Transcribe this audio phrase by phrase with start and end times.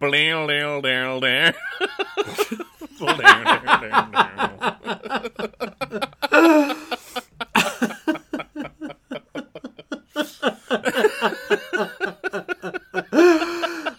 [0.00, 0.32] Bling.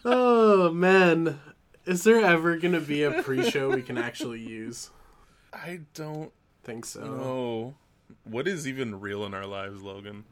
[0.04, 1.40] Oh man,
[1.86, 4.90] is there ever gonna be a pre-show we can actually use?
[5.54, 6.32] I don't
[6.64, 7.02] Think so.
[7.02, 7.76] know.
[8.24, 10.26] What is even real in our lives, Logan?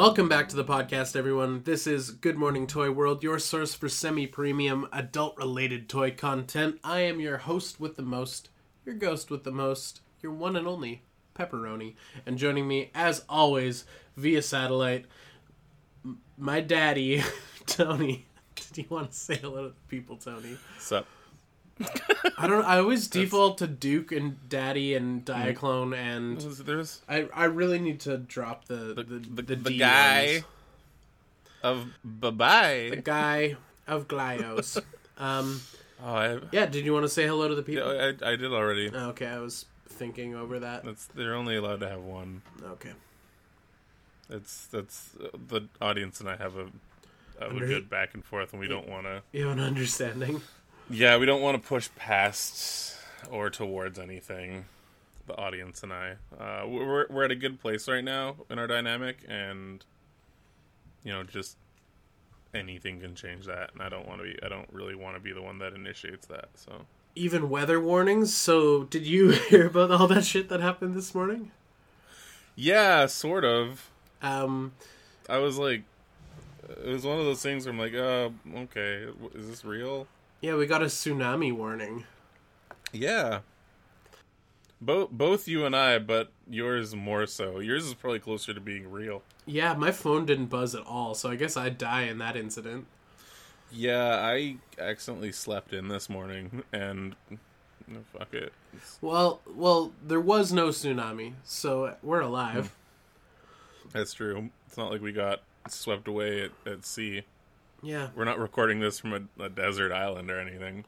[0.00, 1.64] Welcome back to the podcast, everyone.
[1.64, 6.80] This is Good Morning Toy World, your source for semi-premium adult-related toy content.
[6.82, 8.48] I am your host with the most,
[8.86, 11.02] your ghost with the most, your one and only
[11.38, 13.84] pepperoni, and joining me, as always,
[14.16, 15.04] via satellite,
[16.38, 17.22] my daddy,
[17.66, 18.26] Tony.
[18.54, 20.56] Did you want to say hello to the people, Tony?
[20.78, 21.06] Sup?
[22.38, 22.64] I don't.
[22.64, 28.00] I always default to Duke and Daddy and Diaclone, and There's, I I really need
[28.00, 30.44] to drop the the the, the, the, guy
[31.62, 32.88] of bye bye.
[32.90, 34.82] the guy of Glyos.
[35.18, 35.60] um,
[36.02, 36.66] Oh, I, yeah.
[36.66, 37.88] Did you want to say hello to the people?
[37.88, 38.90] I, I did already.
[38.90, 40.84] Okay, I was thinking over that.
[40.84, 42.42] That's they're only allowed to have one.
[42.64, 42.92] Okay.
[44.30, 46.68] It's that's uh, the audience and I have a
[47.40, 49.22] have a good back and forth, and we don't want to.
[49.32, 50.40] You have an understanding.
[50.90, 52.96] Yeah, we don't want to push past
[53.30, 54.64] or towards anything.
[55.26, 58.66] The audience and I, uh, we're we're at a good place right now in our
[58.66, 59.84] dynamic, and
[61.04, 61.56] you know, just
[62.52, 63.70] anything can change that.
[63.72, 64.36] And I don't want to be.
[64.42, 66.48] I don't really want to be the one that initiates that.
[66.56, 66.72] So
[67.14, 68.34] Even weather warnings.
[68.34, 71.52] So, did you hear about all that shit that happened this morning?
[72.56, 73.88] yeah, sort of.
[74.22, 74.72] Um,
[75.28, 75.84] I was like,
[76.68, 78.30] it was one of those things where I'm like, uh,
[78.62, 80.08] okay, is this real?
[80.40, 82.04] Yeah, we got a tsunami warning.
[82.92, 83.40] Yeah.
[84.80, 87.58] Both both you and I, but yours more so.
[87.60, 89.22] Yours is probably closer to being real.
[89.44, 92.86] Yeah, my phone didn't buzz at all, so I guess I'd die in that incident.
[93.70, 97.14] Yeah, I accidentally slept in this morning, and
[97.86, 98.52] no, fuck it.
[98.72, 102.72] It's- Well, well, there was no tsunami, so we're alive.
[103.82, 103.88] Hmm.
[103.92, 104.50] that's true.
[104.66, 107.22] It's not like we got swept away at, at sea.
[107.82, 110.84] Yeah, We're not recording this from a, a desert island or anything.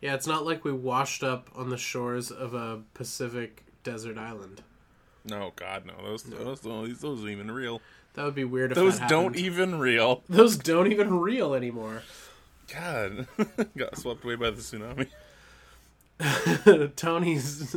[0.00, 0.14] yeah.
[0.14, 4.62] It's not like we washed up on the shores of a Pacific desert island.
[5.24, 5.94] No, God, no.
[6.02, 7.80] Those those those, those aren't even real.
[8.14, 10.22] That would be weird if Those don't even real.
[10.28, 12.02] Those don't even real anymore.
[12.72, 13.26] God,
[13.76, 15.08] got swept away by the tsunami.
[16.96, 17.76] Tony's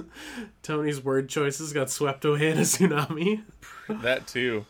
[0.64, 3.44] Tony's word choices got swept away in a tsunami.
[3.88, 4.66] That too.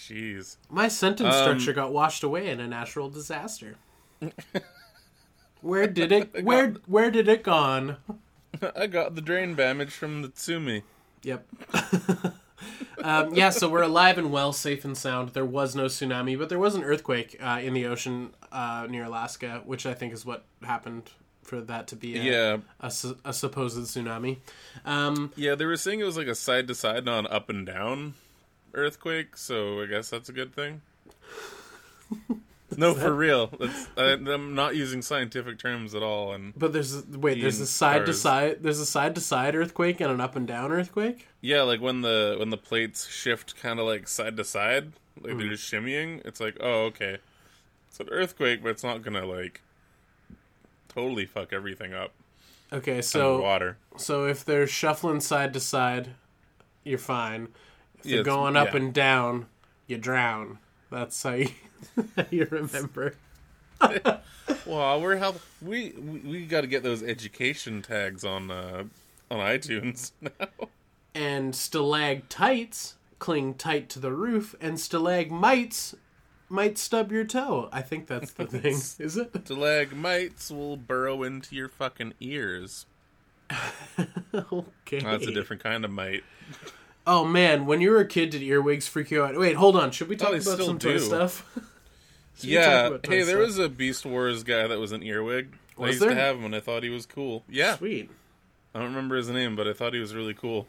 [0.00, 0.56] Jeez.
[0.70, 3.76] My sentence Um, structure got washed away in a natural disaster.
[5.60, 6.42] Where did it?
[6.44, 7.96] Where where did it gone?
[8.76, 10.82] I got the drain damage from the tsumi.
[11.22, 11.46] Yep.
[13.04, 15.30] um, yeah, so we're alive and well, safe and sound.
[15.30, 19.04] There was no tsunami, but there was an earthquake uh, in the ocean uh, near
[19.04, 21.10] Alaska, which I think is what happened
[21.42, 24.38] for that to be a, Yeah, a, su- a supposed tsunami.
[24.84, 25.54] Um, yeah.
[25.54, 28.14] They were saying it was like a side to side, not an up and down
[28.74, 29.36] earthquake.
[29.36, 30.82] So I guess that's a good thing.
[32.76, 33.52] no, for real.
[33.96, 36.32] I, I'm not using scientific terms at all.
[36.32, 39.54] And but there's a- wait, there's a side to side, there's a side to side
[39.54, 41.28] earthquake and an up and down earthquake.
[41.40, 45.36] yeah, like when the when the plates shift, kind of like side to side, like
[45.36, 45.50] they're hmm.
[45.50, 46.24] just shimmying.
[46.24, 47.18] It's like, oh, okay,
[47.88, 49.62] it's an earthquake, but it's not gonna like
[50.88, 52.12] totally fuck everything up.
[52.72, 53.78] Okay, so water.
[53.96, 56.10] so if they're shuffling side to side,
[56.84, 57.48] you're fine.
[58.04, 58.76] If they're going up yeah.
[58.76, 59.46] and down,
[59.86, 60.58] you drown.
[60.90, 61.50] That's how you,
[62.30, 63.14] you remember.
[64.66, 65.40] Well, we're help.
[65.62, 68.84] We we, we got to get those education tags on uh,
[69.30, 70.68] on iTunes now.
[71.14, 75.94] and stalactites cling tight to the roof, and stalagmites
[76.48, 77.68] might stub your toe.
[77.72, 79.30] I think that's the thing, is it?
[79.44, 82.86] Stalagmites will burrow into your fucking ears.
[84.34, 85.00] okay.
[85.00, 86.24] That's a different kind of mite.
[87.12, 89.36] Oh man, when you were a kid, did earwigs freak you out?
[89.36, 89.90] Wait, hold on.
[89.90, 91.44] Should we oh, talk they about some toy stuff?
[92.42, 92.96] Yeah.
[93.02, 93.46] toy Hey, there stuff?
[93.46, 95.52] was a Beast Wars guy that was an earwig.
[95.78, 96.10] I used there?
[96.10, 97.42] to have him, and I thought he was cool.
[97.50, 97.76] Yeah.
[97.76, 98.10] sweet
[98.72, 100.68] I don't remember his name, but I thought he was really cool.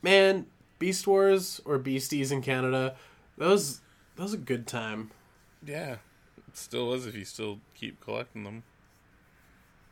[0.00, 0.46] man.
[0.78, 2.96] Beast Wars or Beasties in Canada,
[3.36, 3.80] that was
[4.16, 5.10] that was a good time.
[5.64, 5.96] Yeah.
[6.48, 8.62] It still is if you still keep collecting them.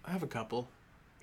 [0.04, 0.68] I have a couple.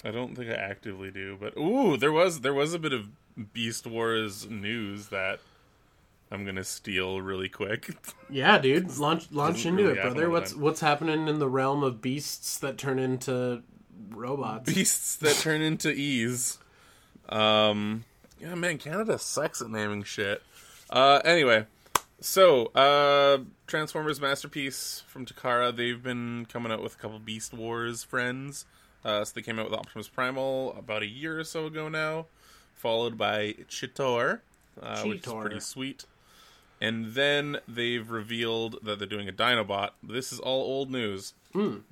[0.04, 3.08] I don't think I actively do, but ooh, there was there was a bit of
[3.54, 5.40] Beast Wars news that
[6.32, 7.90] I'm gonna steal really quick.
[8.32, 10.30] Yeah, dude, launch launch into really it, brother.
[10.30, 10.62] What's time.
[10.62, 13.64] what's happening in the realm of beasts that turn into
[14.12, 14.72] robots?
[14.72, 16.60] Beasts that turn into E's.
[17.28, 18.06] Um,
[18.40, 20.44] yeah, man, Canada sucks at naming shit.
[20.92, 21.66] Uh, anyway,
[22.22, 28.04] So, uh, Transformers Masterpiece from Takara, they've been coming out with a couple Beast Wars
[28.04, 28.66] friends.
[29.04, 32.26] Uh, so they came out with Optimus Primal about a year or so ago now,
[32.80, 34.40] followed by Cheetor,
[34.82, 36.06] uh, which is pretty sweet.
[36.82, 39.90] And then they've revealed that they're doing a Dinobot.
[40.02, 41.34] This is all old news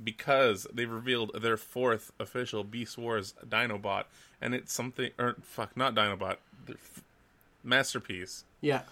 [0.01, 4.05] because they've revealed their fourth official Beast Wars Dinobot,
[4.41, 6.37] and it's something, or fuck, not Dinobot,
[6.69, 7.03] f-
[7.63, 8.45] Masterpiece.
[8.61, 8.83] Yeah.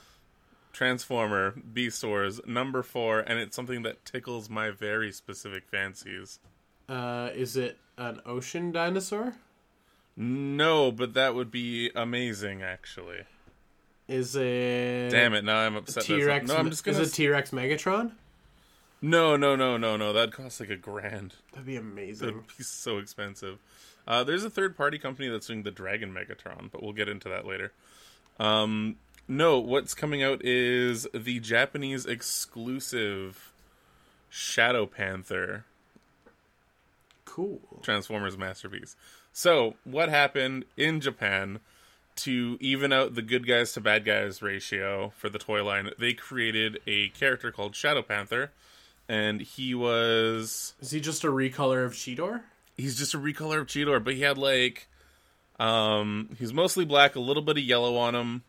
[0.73, 6.39] Transformer Beast Wars number four, and it's something that tickles my very specific fancies.
[6.89, 9.35] Uh, is it an ocean dinosaur?
[10.17, 13.23] No, but that would be amazing, actually.
[14.07, 15.43] Is it Damn it!
[15.43, 16.03] Now I'm upset.
[16.03, 16.47] T Rex?
[16.47, 16.99] No, I'm just gonna.
[16.99, 18.11] Is it T Rex Megatron?
[19.01, 20.13] no, no, no, no, no.
[20.13, 21.35] That costs like a grand.
[21.51, 22.27] That'd be amazing.
[22.27, 23.59] That'd be so expensive.
[24.07, 27.27] Uh, there's a third party company that's doing the Dragon Megatron, but we'll get into
[27.29, 27.71] that later.
[28.39, 28.97] Um,
[29.27, 33.51] no, what's coming out is the Japanese exclusive
[34.29, 35.65] Shadow Panther
[37.25, 37.59] Cool.
[37.81, 38.95] Transformers masterpiece.
[39.37, 41.59] So, what happened in Japan
[42.15, 45.89] to even out the good guys to bad guys ratio for the toy line?
[45.99, 48.51] They created a character called Shadow Panther,
[49.09, 52.43] and he was Is he just a recolor of Cheetor?
[52.77, 54.87] he's just a recolor of Cheetor, but he had like
[55.59, 58.43] um he's mostly black, a little bit of yellow on him,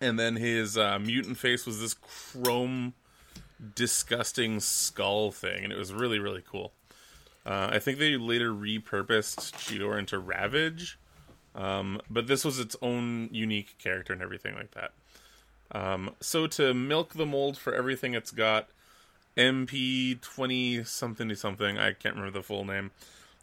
[0.00, 2.94] and then his uh, mutant face was this chrome,
[3.74, 6.72] disgusting skull thing, and it was really really cool.
[7.44, 10.98] Uh, I think they later repurposed Cheetor into Ravage,
[11.54, 14.92] um, but this was its own unique character and everything like that.
[15.72, 18.68] Um, so to milk the mold for everything it's got,
[19.36, 22.90] MP twenty something to something, I can't remember the full name.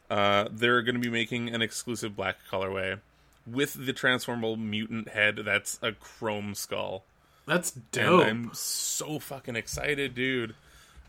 [0.09, 2.99] Uh, they're going to be making an exclusive black colorway
[3.45, 7.03] with the transformable mutant head that's a chrome skull.
[7.45, 8.21] That's And.
[8.21, 10.53] I'm so fucking excited, dude.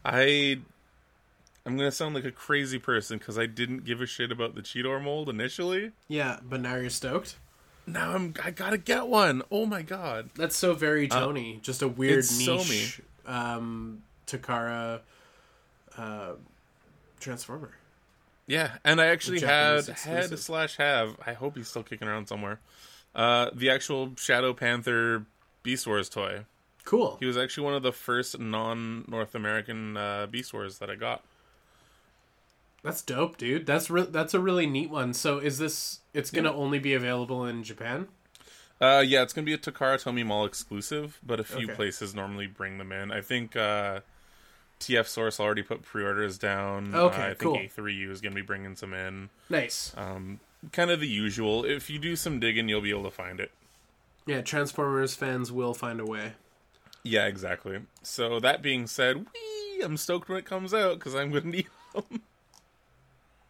[0.05, 0.61] I
[1.69, 4.63] I'm gonna sound like a crazy person because I didn't give a shit about the
[4.63, 5.93] Cheetor mold initially.
[6.09, 7.37] Yeah, but now you're stoked.
[7.87, 9.43] Now I'm I gotta get one.
[9.51, 10.31] Oh my god.
[10.35, 11.61] That's so very Tony.
[11.63, 15.01] Just a weird Uh, it's so niche um, Takara
[15.97, 16.33] uh,
[17.21, 17.73] Transformer.
[18.47, 21.17] Yeah, and I actually had had slash have.
[21.27, 22.61] I hope he's still kicking around somewhere.
[23.15, 25.27] Uh, the actual Shadow Panther
[25.63, 26.47] Beast Wars toy.
[26.85, 27.19] Cool.
[27.21, 30.95] He was actually one of the first non North American uh, Beast Wars that I
[30.95, 31.23] got.
[32.83, 33.67] That's dope, dude.
[33.67, 35.13] That's re- that's a really neat one.
[35.13, 36.01] So is this?
[36.15, 38.09] It's gonna only be available in Japan.
[38.81, 41.75] Uh, yeah, it's gonna be a Takara Tomy Mall exclusive, but a few Okay.
[41.75, 43.11] places normally bring them in.
[43.11, 44.01] I think uh,
[44.79, 46.95] TF Source already put pre-orders down.
[46.95, 47.57] Okay, uh, I think cool.
[47.57, 49.31] A3U is gonna be bringing some in.
[49.51, 49.93] Nice.
[49.97, 50.39] Um,
[50.73, 51.65] kind of the usual.
[51.65, 53.51] If you do some digging, you'll be able to find it.
[54.25, 56.35] Yeah, Transformers fans will find a way.
[57.03, 57.81] Yeah, exactly.
[58.03, 61.67] So that being said, wee, I'm stoked when it comes out because I'm gonna need.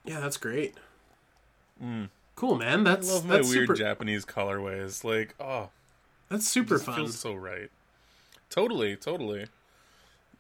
[0.09, 0.75] Yeah, that's great.
[2.35, 2.85] Cool, man.
[2.85, 3.11] That's Mm.
[3.11, 3.75] I love my that's weird super.
[3.75, 5.05] Japanese colorways.
[5.05, 5.71] Like, oh,
[6.29, 6.97] that's super fun.
[6.97, 7.71] feels so right.
[8.51, 9.47] Totally, totally.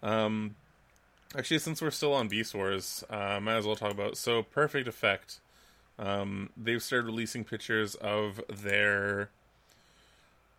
[0.02, 0.54] Um,
[1.36, 4.88] actually, since we're still on Beast Wars, uh, might as well talk about so Perfect
[4.88, 5.40] Effect.
[5.98, 9.30] Um, they've started releasing pictures of their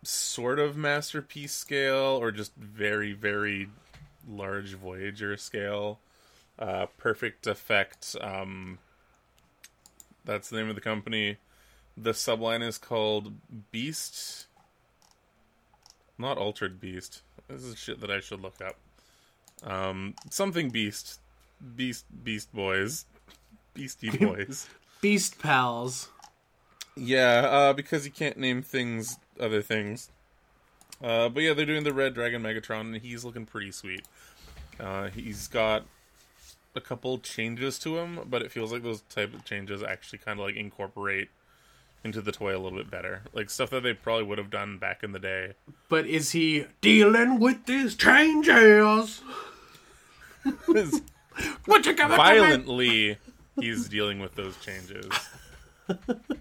[0.02, 3.68] sort of masterpiece scale, or just very, very
[4.28, 5.98] large Voyager scale.
[6.58, 8.14] Uh, Perfect Effect.
[8.20, 8.78] Um,
[10.30, 11.36] that's the name of the company.
[11.96, 13.32] The subline is called
[13.72, 14.46] Beast
[16.20, 17.22] not altered beast.
[17.48, 18.76] This is shit that I should look up.
[19.62, 21.20] Um, something beast,
[21.76, 23.06] beast, beast boys,
[23.74, 24.68] beastie boys.
[25.00, 26.10] Beast pals.
[26.96, 30.10] yeah, uh, because you can't name things other things.
[31.02, 34.06] Uh, but yeah, they're doing the Red Dragon Megatron, and he's looking pretty sweet.
[34.78, 35.84] Uh, he's got
[36.74, 40.38] a couple changes to him, but it feels like those type of changes actually kind
[40.38, 41.28] of like incorporate
[42.02, 44.78] into the toy a little bit better, like stuff that they probably would have done
[44.78, 45.52] back in the day.
[45.88, 49.20] But is he dealing with these changes?
[51.64, 52.10] What you got?
[52.10, 53.16] violently
[53.58, 55.06] he's dealing with those changes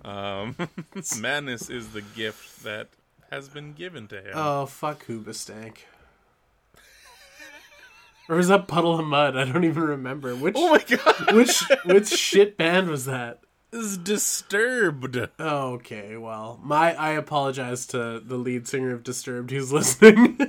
[0.05, 0.55] um
[1.19, 2.87] madness is the gift that
[3.31, 5.77] has been given to him Oh fuck, Hoobastank.
[8.29, 9.35] Or was that Puddle of Mudd?
[9.35, 10.35] I don't even remember.
[10.35, 13.41] Which oh my god which which shit band was that?
[13.71, 19.73] is disturbed Oh, okay, well, my I apologize to the lead singer of Disturbed who's
[19.73, 20.39] listening.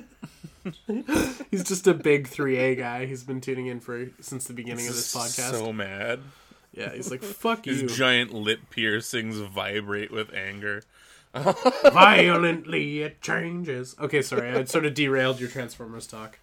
[1.50, 3.06] He's just a big 3A guy.
[3.06, 5.52] He's been tuning in for since the beginning of this podcast.
[5.52, 6.20] so mad
[6.72, 10.82] yeah, he's like, "Fuck his you." giant lip piercings vibrate with anger
[11.34, 13.94] Violently it changes.
[14.00, 16.38] Okay, sorry, I sort of derailed your Transformers talk.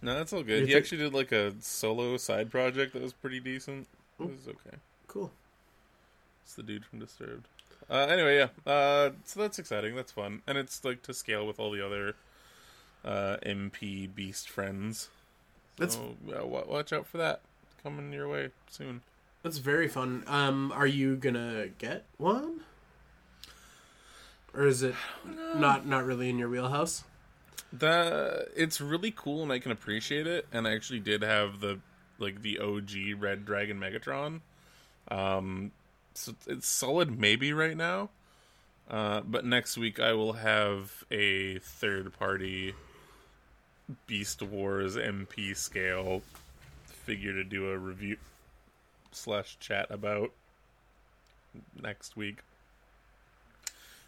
[0.00, 0.60] No, that's all good.
[0.60, 3.86] You he think- actually did like a solo side project that was pretty decent.
[4.20, 4.76] It was okay.
[5.06, 5.30] Cool.
[6.44, 7.46] It's the dude from Disturbed.
[7.90, 8.70] Uh, anyway, yeah.
[8.70, 9.94] Uh, so that's exciting.
[9.96, 12.14] That's fun, and it's like to scale with all the other
[13.04, 15.08] uh, MP Beast friends.
[15.78, 17.40] That's So uh, wa- watch out for that
[17.82, 19.00] coming your way soon.
[19.42, 20.24] that's very fun.
[20.26, 22.60] Um, are you gonna get one,
[24.52, 24.94] or is it
[25.54, 27.04] not not really in your wheelhouse?
[27.72, 30.46] The it's really cool, and I can appreciate it.
[30.52, 31.80] And I actually did have the
[32.18, 34.40] like the OG Red Dragon Megatron.
[35.10, 35.72] Um,
[36.14, 38.10] so it's solid maybe right now.
[38.90, 42.72] Uh, but next week I will have a third party
[44.06, 46.22] Beast Wars MP scale
[46.86, 48.16] figure to do a review
[49.12, 50.30] slash chat about
[51.80, 52.38] next week.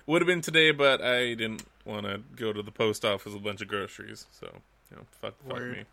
[0.07, 3.43] Would have been today, but I didn't want to go to the post office with
[3.43, 4.27] a bunch of groceries.
[4.33, 4.49] So,
[4.91, 5.85] you know, fuck, fuck me.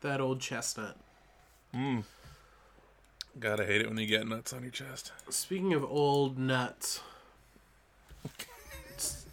[0.00, 0.96] That old chestnut.
[1.74, 2.04] Mm.
[3.38, 5.12] Gotta hate it when you get nuts on your chest.
[5.30, 7.00] Speaking of old nuts,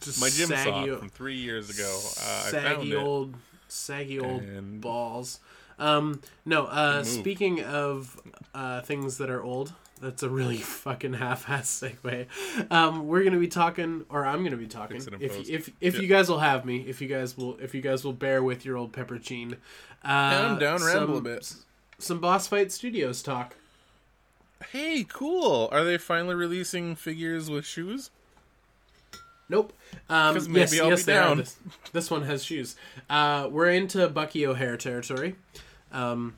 [0.02, 2.00] just My gym saggy, sock from three years ago.
[2.18, 3.34] Uh, I found saggy old,
[3.68, 5.40] saggy old And- balls.
[5.78, 6.66] Um, no.
[6.66, 8.20] Uh, speaking of
[8.54, 12.28] uh, things that are old, that's a really fucking half-ass segue.
[12.72, 14.98] Um, we're gonna be talking, or I'm gonna be talking.
[15.00, 16.02] Fix it in If if if Yeah.
[16.02, 18.66] you guys will have me, if you guys will, if you guys will bear with
[18.66, 19.54] your old peppercine.
[20.04, 20.82] Uh, Yeah, I'm down.
[20.84, 21.54] Ramble a some- bit.
[22.00, 23.56] Some Boss Fight Studios talk.
[24.72, 25.68] Hey, cool.
[25.72, 28.10] Are they finally releasing figures with shoes?
[29.50, 29.74] Nope.
[30.10, 31.24] Um, yes, I'll yes, be they are.
[31.30, 31.38] down.
[31.40, 31.58] This,
[31.92, 32.76] this one has shoes.
[33.10, 35.36] Uh, we're into Bucky O'Hare territory.
[35.92, 36.36] Um,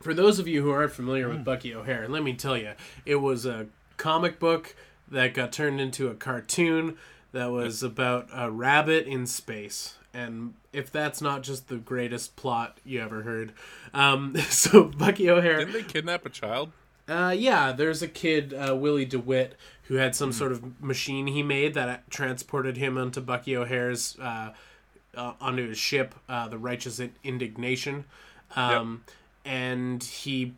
[0.00, 1.36] for those of you who aren't familiar Hmm.
[1.36, 2.72] with Bucky O'Hare, let me tell you,
[3.06, 3.66] it was a
[3.96, 4.74] comic book
[5.10, 6.96] that got turned into a cartoon
[7.32, 9.96] that was about a rabbit in space.
[10.12, 13.52] And if that's not just the greatest plot you ever heard,
[13.94, 15.58] um, so Bucky O'Hare.
[15.58, 16.72] Didn't they kidnap a child?
[17.08, 20.14] Uh, yeah, there's a kid, uh, Willie DeWitt, who had Hmm.
[20.14, 24.52] some sort of machine he made that transported him onto Bucky O'Hare's uh,
[25.16, 28.04] uh, onto his ship, uh, the Righteous Indignation,
[28.54, 29.02] um,
[29.44, 30.54] and he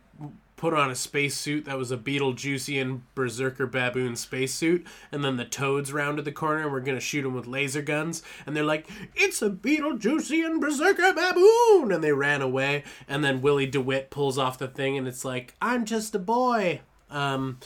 [0.63, 5.93] put on a spacesuit that was a Betelgeusian berserker baboon spacesuit, and then the toads
[5.93, 9.43] rounded the corner and were gonna shoot him with laser guns, and they're like, "It's
[9.43, 14.69] a Betelgeusian berserker baboon," and they ran away, and then Willie DeWitt pulls off the
[14.69, 17.59] thing, and it's like, "I'm just a boy." Um,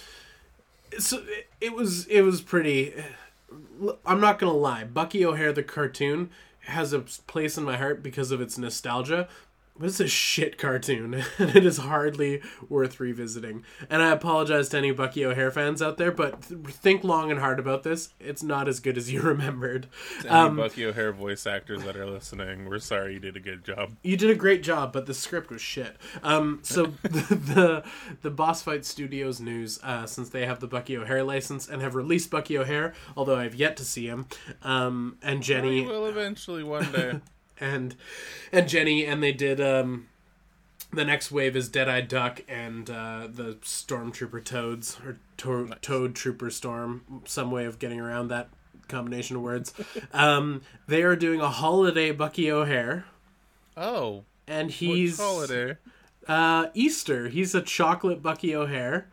[0.99, 2.95] so it, it was it was pretty.
[4.07, 6.31] I'm not gonna lie, Bucky O'Hare the cartoon
[6.61, 9.29] has a place in my heart because of its nostalgia.
[9.79, 13.65] But is a shit cartoon, and it is hardly worth revisiting.
[13.91, 17.41] And I apologize to any Bucky O'Hare fans out there, but th- think long and
[17.41, 18.11] hard about this.
[18.19, 19.87] It's not as good as you remembered.
[20.21, 23.65] Any Um, Bucky O'Hare voice actors that are listening, we're sorry you did a good
[23.65, 23.93] job.
[24.03, 25.97] you did a great job, but the script was shit.
[26.23, 27.85] Um, so the, the
[28.23, 31.95] the Boss Fight Studios news, uh, since they have the Bucky O'Hare license and have
[31.95, 34.27] released Bucky O'Hare, although I've yet to see him,
[34.63, 37.21] um, and We Jenny will eventually one day.
[37.61, 37.95] And
[38.53, 39.61] and Jenny, and they did.
[39.61, 40.09] Um,
[40.93, 46.15] the next wave is Dead Eye Duck and uh, the Stormtrooper Toads or to- Toad
[46.15, 47.23] Trooper Storm.
[47.27, 48.49] Some way of getting around that
[48.89, 49.75] combination of words.
[50.13, 53.05] um, they are doing a holiday Bucky O'Hare,
[53.77, 55.77] oh, and he's holiday?
[56.29, 57.29] uh, Easter.
[57.29, 59.09] He's a chocolate Bucky O'Hare.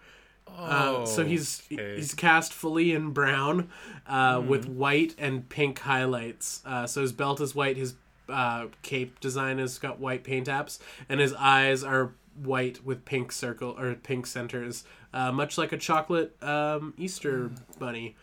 [0.56, 1.96] Oh, Uh, so he's okay.
[1.96, 3.70] he's cast fully in brown,
[4.06, 4.48] uh, Hmm.
[4.48, 6.62] with white and pink highlights.
[6.66, 7.76] Uh, so his belt is white.
[7.78, 7.96] His
[8.30, 12.12] uh, cape design has got white paint apps, and his eyes are
[12.42, 17.56] white with pink circle or pink centers, uh, much like a chocolate um, Easter Hmm.
[17.80, 18.16] bunny.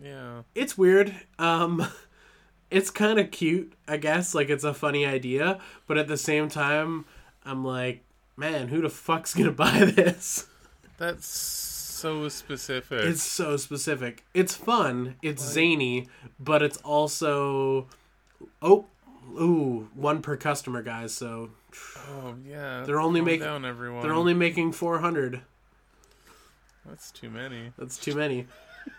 [0.00, 0.42] yeah.
[0.54, 1.14] It's weird.
[1.38, 1.84] Um,
[2.70, 4.34] it's kind of cute, I guess.
[4.34, 7.04] Like it's a funny idea, but at the same time,
[7.44, 8.04] I'm like,
[8.36, 10.46] man, who the fuck's gonna buy this?
[10.98, 13.04] That's so specific.
[13.04, 14.22] It's so specific.
[14.34, 15.16] It's fun.
[15.22, 16.06] It's zany,
[16.38, 17.88] but it's also
[18.62, 18.86] oh,
[19.40, 21.14] ooh, one per customer, guys.
[21.14, 21.50] So
[22.08, 22.84] oh yeah.
[22.86, 24.02] They're only down everyone.
[24.02, 25.42] they're only making four hundred.
[26.86, 27.72] That's too many.
[27.78, 28.46] That's too many.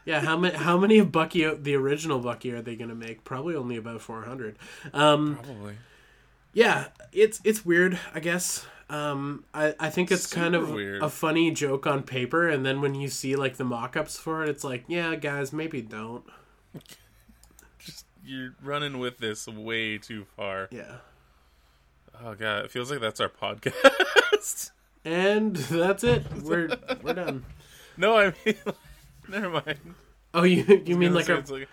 [0.06, 0.56] Yeah, how many?
[0.56, 3.24] How many of Bucky, the original Bucky, are they gonna make?
[3.24, 4.58] Probably only about four hundred.
[4.94, 5.76] Um, Probably.
[6.54, 8.00] yeah, it's it's weird.
[8.14, 8.66] I guess.
[8.90, 11.04] Um, I I think it's kind of weird.
[11.04, 14.50] a funny joke on paper, and then when you see like the mock-ups for it,
[14.50, 16.24] it's like, yeah, guys, maybe don't.
[18.24, 20.68] You're running with this way too far.
[20.72, 20.98] Yeah.
[22.22, 24.72] Oh god, it feels like that's our podcast.
[25.06, 26.26] And that's it.
[26.44, 26.70] We're
[27.02, 27.46] we're done.
[27.98, 28.56] no, I mean,
[29.30, 29.80] never mind.
[30.34, 31.70] Oh, you you mean like our like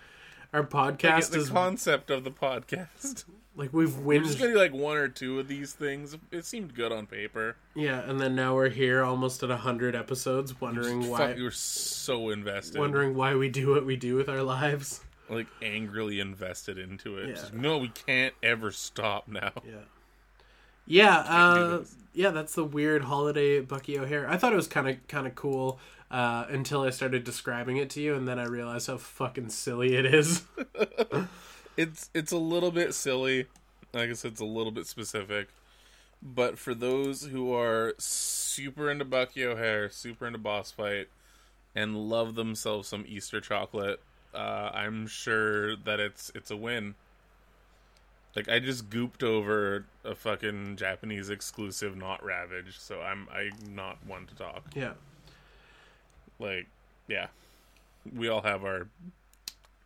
[0.53, 3.25] our podcast the is concept of the podcast.
[3.57, 6.15] like we've We're just whinged, getting like one or two of these things.
[6.31, 7.57] It seemed good on paper.
[7.75, 12.79] yeah, and then now we're here almost at hundred episodes, wondering why, were so invested.
[12.79, 15.01] wondering why we do what we do with our lives.
[15.29, 17.29] Like angrily invested into it.
[17.29, 17.35] Yeah.
[17.35, 19.51] Just, no, we can't ever stop now.
[19.65, 19.75] Yeah.
[20.89, 24.29] Yeah, uh, yeah, that's the weird holiday Bucky O'Hare.
[24.29, 25.79] I thought it was kind of kind of cool
[26.09, 29.95] uh, until I started describing it to you, and then I realized how fucking silly
[29.95, 30.43] it is.
[31.77, 33.45] It's it's a little bit silly.
[33.93, 35.49] Like I said, it's a little bit specific.
[36.21, 41.09] But for those who are super into Bucky O'Hare, super into boss fight,
[41.75, 44.01] and love themselves some Easter chocolate,
[44.37, 46.93] uh, I'm sure that it's it's a win.
[48.35, 53.97] Like I just gooped over a fucking Japanese exclusive, not Ravage, so I'm I'm not
[54.05, 54.63] one to talk.
[54.75, 54.91] yeah,
[56.37, 56.67] Like,
[57.07, 57.27] yeah,
[58.15, 58.87] we all have our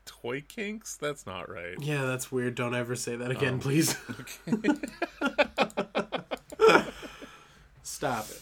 [0.05, 0.97] toy kinks.
[0.97, 1.75] That's not right.
[1.79, 2.55] yeah, that's weird.
[2.55, 3.59] Don't ever say that again, Oh.
[3.63, 3.95] please.
[7.83, 8.41] Stop it.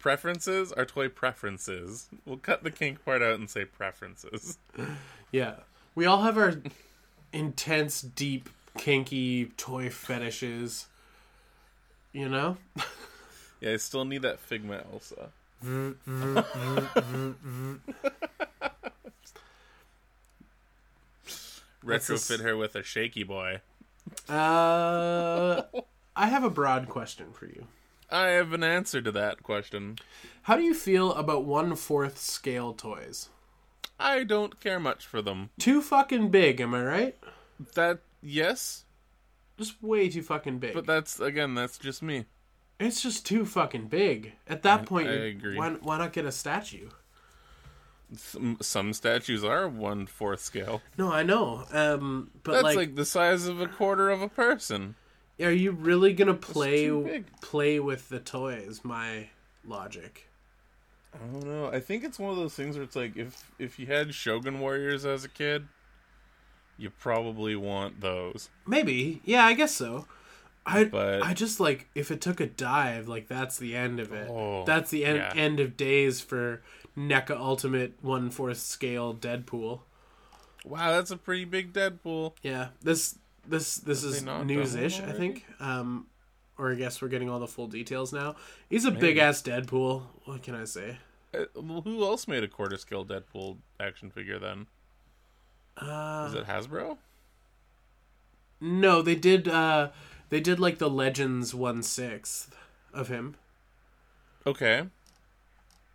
[0.00, 2.08] Preferences are toy preferences.
[2.26, 4.58] We'll cut the kink part out and say preferences.
[5.30, 5.54] Yeah,
[5.94, 6.54] we all have our
[7.32, 10.86] intense, deep, kinky toy fetishes.
[12.12, 12.56] You know.
[13.60, 15.30] Yeah, I still need that Figma Elsa.
[21.82, 23.60] That's a s- Retrofit her with a shaky boy.
[24.28, 25.62] Uh,
[26.16, 27.66] I have a broad question for you.
[28.10, 29.96] I have an answer to that question.
[30.42, 33.28] How do you feel about one fourth scale toys?
[33.98, 35.50] I don't care much for them.
[35.58, 37.18] Too fucking big, am I right?
[37.74, 38.84] That yes,
[39.58, 40.72] Just way too fucking big.
[40.74, 42.24] but that's again that's just me.
[42.78, 44.32] it's just too fucking big.
[44.48, 45.58] At that point, I agree.
[45.58, 46.88] Why, why not get a statue?
[48.16, 50.82] Some, some statues are one fourth scale.
[50.98, 51.64] No, I know.
[51.70, 54.96] Um, but That's like, like, the size of a quarter of a person.
[55.40, 58.80] Are you really gonna play play with the toys?
[58.82, 59.28] My
[59.64, 60.28] logic.
[61.14, 61.66] I don't know.
[61.66, 64.60] I think it's one of those things where it's like if if you had Shogun
[64.60, 65.66] Warriors as a kid,
[66.78, 68.48] you probably want those.
[68.66, 70.06] Maybe, yeah, I guess so.
[70.66, 74.12] I But- I just like if it took a dive, like that's the end of
[74.12, 74.28] it.
[74.30, 75.32] Oh, that's the end yeah.
[75.34, 76.62] end of days for
[76.96, 79.80] NECA Ultimate one fourth scale Deadpool.
[80.64, 82.34] Wow, that's a pretty big Deadpool.
[82.42, 83.16] Yeah, this
[83.50, 85.00] this this Have is they not news-ish.
[85.00, 85.44] I think.
[85.60, 86.06] Um,
[86.58, 88.36] or I guess we're getting all the full details now.
[88.68, 90.02] He's a big ass Deadpool.
[90.24, 90.98] What can I say?
[91.32, 94.66] Uh, well, who else made a quarter scale Deadpool action figure then?
[95.76, 96.98] Uh, Is it Hasbro?
[98.60, 99.48] no, they did.
[99.48, 99.90] Uh,
[100.28, 102.54] they did like the Legends one sixth
[102.92, 103.36] of him.
[104.46, 104.84] Okay.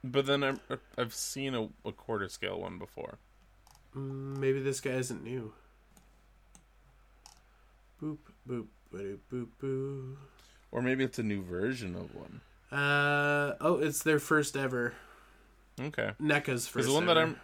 [0.04, 0.60] But then I'm,
[0.98, 3.18] I've seen a, a quarter scale one before.
[3.96, 5.54] Mm, maybe this guy isn't new.
[8.06, 10.16] Boop boop boop boop boop.
[10.72, 12.42] Or maybe it's a new version of one.
[12.72, 14.94] Uh oh, it's their first ever.
[15.82, 16.12] Okay.
[16.22, 16.88] NECA's first.
[16.88, 17.18] the one that.
[17.18, 17.38] I'm,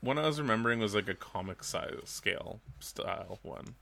[0.00, 3.74] one I was remembering was like a comic size scale style one,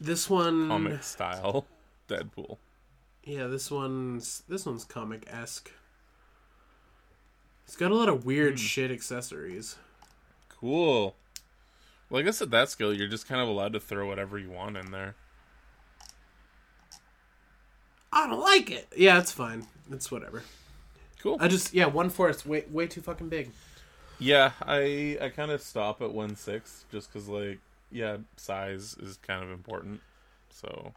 [0.00, 0.68] This one.
[0.68, 1.64] comic style
[2.08, 2.58] Deadpool.
[3.24, 5.70] Yeah, this one's this one's comic esque.
[7.64, 9.76] It's got a lot of weird shit accessories.
[10.48, 11.14] Cool.
[12.10, 14.50] Well, I guess at that scale, you're just kind of allowed to throw whatever you
[14.50, 15.14] want in there.
[18.12, 18.88] I don't like it.
[18.96, 19.66] Yeah, it's fine.
[19.90, 20.42] It's whatever.
[21.22, 21.36] Cool.
[21.40, 23.50] I just yeah, one fourth way way too fucking big.
[24.18, 27.58] Yeah, I I kind of stop at one six just because like
[27.90, 30.00] yeah, size is kind of important.
[30.50, 30.92] So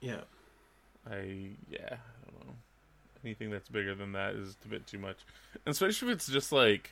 [0.00, 0.20] Yeah.
[1.08, 2.54] I yeah, I don't know.
[3.24, 5.18] Anything that's bigger than that is a bit too much,
[5.64, 6.90] and especially if it's just like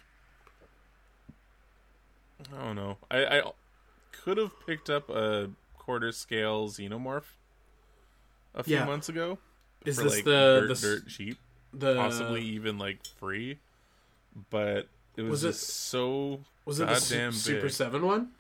[2.55, 2.99] I don't know.
[3.11, 3.43] I I
[4.13, 7.25] could have picked up a quarter scale xenomorph
[8.55, 8.85] a few Yeah.
[8.85, 9.39] months ago
[9.85, 11.39] Is for this like the dirt, the dirt cheap,
[11.73, 13.59] the possibly even like free,
[14.51, 17.71] but it was, Was it- so was it the Su- Super big.
[17.71, 18.31] Seven one?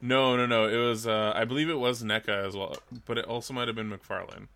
[0.00, 0.66] No, no, no.
[0.68, 1.06] It was.
[1.06, 2.76] Uh, I believe it was NECA as well,
[3.06, 4.48] but it also might have been McFarlane.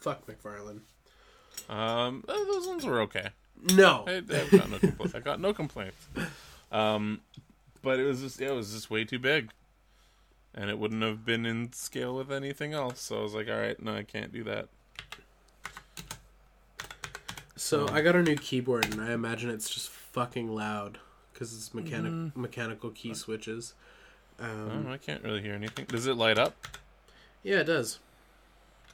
[0.00, 0.80] Fuck McFarlane.
[1.68, 3.28] Um, uh, those ones were okay.
[3.72, 4.04] No.
[4.06, 5.14] I, I've got no complaints.
[5.14, 6.06] I got no complaints.
[6.70, 7.20] Um,
[7.82, 9.50] but it was just it was just way too big,
[10.54, 13.00] and it wouldn't have been in scale with anything else.
[13.00, 14.68] So I was like, all right, no, I can't do that.
[17.56, 20.98] So I got a new keyboard, and I imagine it's just fucking loud
[21.32, 22.36] because it's mechanic Mm.
[22.36, 23.74] mechanical key switches.
[24.38, 25.86] Um, Oh, I can't really hear anything.
[25.86, 26.54] Does it light up?
[27.42, 27.98] yeah, it does.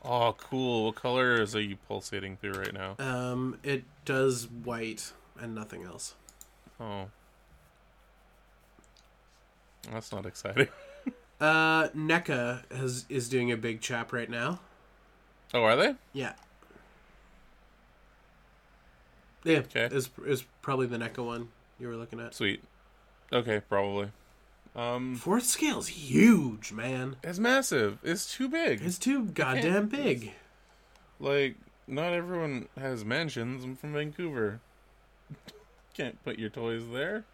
[0.04, 0.86] Oh, cool.
[0.86, 2.96] What colors are you pulsating through right now?
[2.98, 6.14] Um, it does white and nothing else.
[6.80, 7.08] Oh,
[9.90, 10.68] That's not exciting.
[11.40, 14.60] Uh, NECA has is doing a big chap right now.
[15.52, 15.96] Oh, are they?
[16.12, 16.34] Yeah.
[19.44, 19.88] Yeah, Okay.
[19.90, 22.34] is is probably the NECA one you were looking at.
[22.34, 22.62] Sweet.
[23.32, 24.10] Okay, probably.
[24.74, 27.16] Um, Fourth scale's huge, man.
[27.22, 27.98] it's massive.
[28.02, 28.80] It's too big.
[28.82, 30.32] It's too goddamn big.
[31.20, 33.64] Like, not everyone has mansions.
[33.64, 34.60] I'm from Vancouver.
[35.94, 37.24] Can't put your toys there.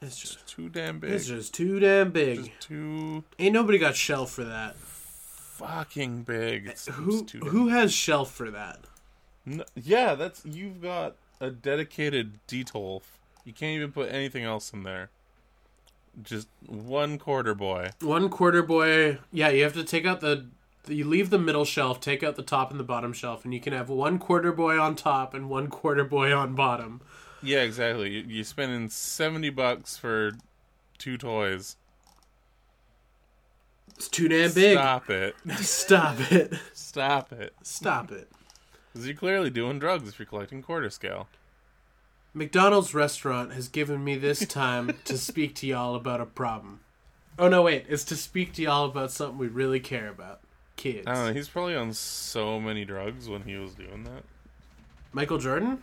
[0.00, 1.12] It's just It's too damn big.
[1.12, 2.38] it's just too damn big.
[2.46, 4.76] Just too Ain't nobody got shelf for that.
[4.76, 6.66] fucking big.
[6.68, 8.80] It's, Who it's too damn- who has shelf for that?
[9.46, 13.02] No, yeah, that's you've got a dedicated detolf.
[13.44, 15.10] You can't even put anything else in there.
[16.22, 17.90] Just one quarter boy.
[18.00, 19.18] One quarter boy.
[19.32, 20.46] Yeah, you have to take out the.
[20.86, 23.60] You leave the middle shelf, take out the top and the bottom shelf, and you
[23.60, 27.00] can have one quarter boy on top and one quarter boy on bottom.
[27.42, 28.10] Yeah, exactly.
[28.10, 30.32] You- You're spending seventy bucks for
[30.98, 31.76] two toys.
[33.96, 34.76] It's too damn big.
[34.76, 35.34] Stop it!
[35.58, 36.52] Stop it.
[36.72, 37.54] Stop it!
[37.62, 38.28] Stop it.
[38.94, 41.26] Because you're clearly doing drugs if you're collecting quarter scale.
[42.32, 46.80] McDonald's restaurant has given me this time to speak to y'all about a problem.
[47.38, 50.40] Oh no, wait, it's to speak to y'all about something we really care about.
[50.76, 51.06] Kids.
[51.06, 51.32] I don't know.
[51.32, 54.22] He's probably on so many drugs when he was doing that.
[55.12, 55.82] Michael Jordan?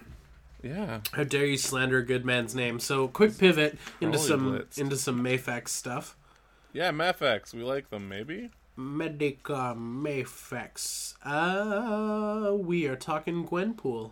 [0.61, 1.01] Yeah.
[1.13, 2.79] How dare you slander a good man's name?
[2.79, 4.77] So quick pivot into Probably some blitzed.
[4.77, 6.15] into some Mafex stuff.
[6.73, 7.53] Yeah, Mafex.
[7.53, 8.49] We like them, maybe?
[8.77, 11.13] Medicom Mafex.
[11.23, 14.11] Uh we are talking Gwenpool.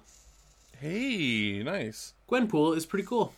[0.80, 2.14] Hey, nice.
[2.30, 3.34] Gwenpool is pretty cool.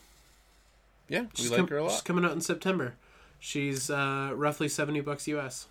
[1.07, 1.91] Yeah, we She's, like com- her a lot.
[1.91, 2.95] she's coming out in September.
[3.39, 5.67] She's uh, roughly seventy bucks US.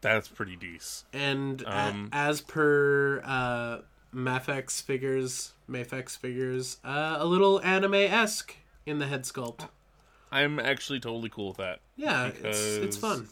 [0.00, 1.06] That's pretty decent.
[1.14, 3.78] And a- Um, as per uh,
[4.14, 8.54] Mafex figures, Mafex figures, uh, a little anime esque
[8.86, 9.68] in the head sculpt.
[10.30, 11.80] I'm actually totally cool with that.
[11.96, 13.28] Yeah, it's it's fun.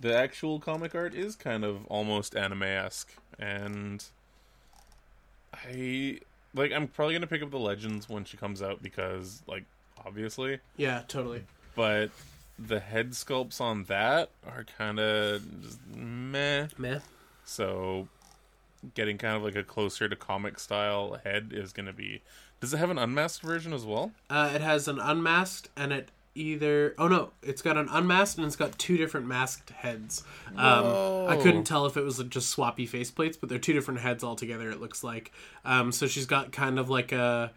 [0.00, 4.04] The actual comic art is kind of almost anime esque, and
[5.52, 6.20] I
[6.54, 6.72] like.
[6.72, 9.64] I'm probably gonna pick up the Legends when she comes out because, like,
[10.04, 11.44] obviously, Yeah, totally.
[11.74, 12.10] but
[12.58, 15.42] the head sculpts on that are kind of
[15.96, 16.68] meh.
[16.78, 17.00] Meh.
[17.44, 18.08] So,
[18.94, 22.20] getting kind of like a closer to comic style head is gonna be.
[22.60, 24.12] Does it have an unmasked version as well?
[24.30, 28.46] Uh, it has an unmasked and it either oh no it's got an unmasked and
[28.46, 30.24] it's got two different masked heads
[30.56, 30.84] um,
[31.28, 34.70] i couldn't tell if it was just swappy faceplates but they're two different heads altogether
[34.70, 35.32] it looks like
[35.64, 37.52] um, so she's got kind of like a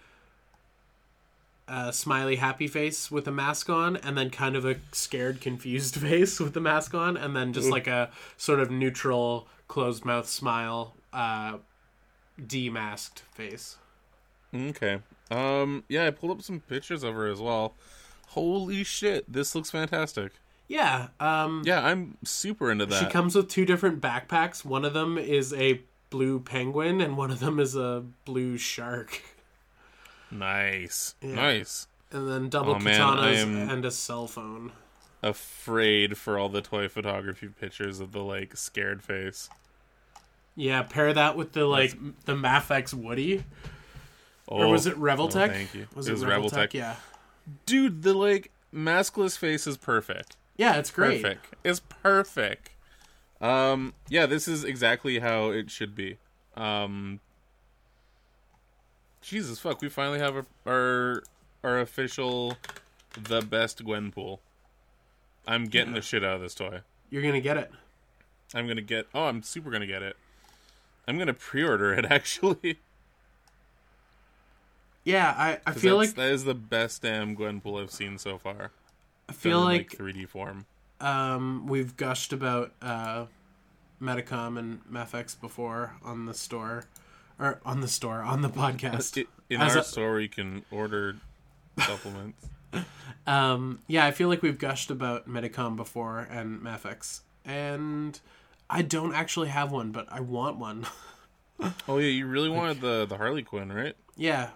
[1.68, 5.96] a smiley happy face with a mask on and then kind of a scared confused
[6.02, 10.30] face with the mask on and then just like a sort of neutral closed mouth
[10.30, 11.58] smile uh
[12.40, 13.78] demasked face
[14.56, 15.00] Okay.
[15.30, 15.84] Um.
[15.90, 17.74] Yeah, I pulled up some pictures of her as well.
[18.28, 19.32] Holy shit!
[19.32, 20.34] This looks fantastic.
[20.68, 23.00] yeah um Yeah, I'm super into that.
[23.00, 24.63] She comes with two different backpacks.
[24.66, 29.22] One of them is a blue penguin, and one of them is a blue shark.
[30.32, 31.36] nice, Yeah.
[31.36, 31.88] nice.
[32.12, 34.72] And then double Oh, katanas am- and a cell phone.
[35.24, 39.50] Afraid for all the toy photography pictures of the like scared face.
[40.56, 43.44] Yeah, pair that with the like m- the Mafex Woody,
[44.48, 45.50] Oh, or was it Revoltech?
[45.50, 45.88] oh, thank you.
[45.96, 46.74] Was it was Revoltech.
[46.74, 46.96] Yeah,
[47.65, 50.36] Dude, the like maskless face is perfect.
[50.57, 51.21] yeah, it's great.
[51.21, 51.55] Perfect.
[51.63, 52.69] It's perfect.
[53.39, 53.93] Um.
[54.10, 56.17] Yeah, this is exactly how it should be.
[56.55, 57.19] Um.
[59.21, 59.81] Jesus fuck!
[59.81, 61.23] We finally have a, our
[61.63, 62.57] our official
[63.21, 64.39] the best Gwenpool.
[65.47, 65.99] I'm getting Yeah.
[65.99, 66.81] the shit out of this toy.
[67.10, 67.71] You're gonna get it.
[68.53, 69.07] I'm gonna get.
[69.13, 70.15] Oh, I'm super gonna get it.
[71.07, 72.79] I'm gonna pre-order it actually.
[75.08, 78.72] Yeah, I, I feel like that is the best damn Gwenpool I've seen so far.
[79.30, 80.65] I feel in, like 3D form.
[81.00, 83.28] um, we've gushed about uh,
[84.02, 86.84] Medicom and Mafex before on the store,
[87.39, 89.26] or on the store on the podcast.
[89.50, 91.15] In As our a- store, you can order
[91.80, 92.46] supplements.
[93.26, 98.17] Um, yeah, I feel like we've gushed about Medicom before and Mafex, and
[98.70, 100.86] I don't actually have one, but I want one.
[101.89, 103.96] Oh yeah, you really wanted the the Harley Quinn, right?
[104.15, 104.52] yeah,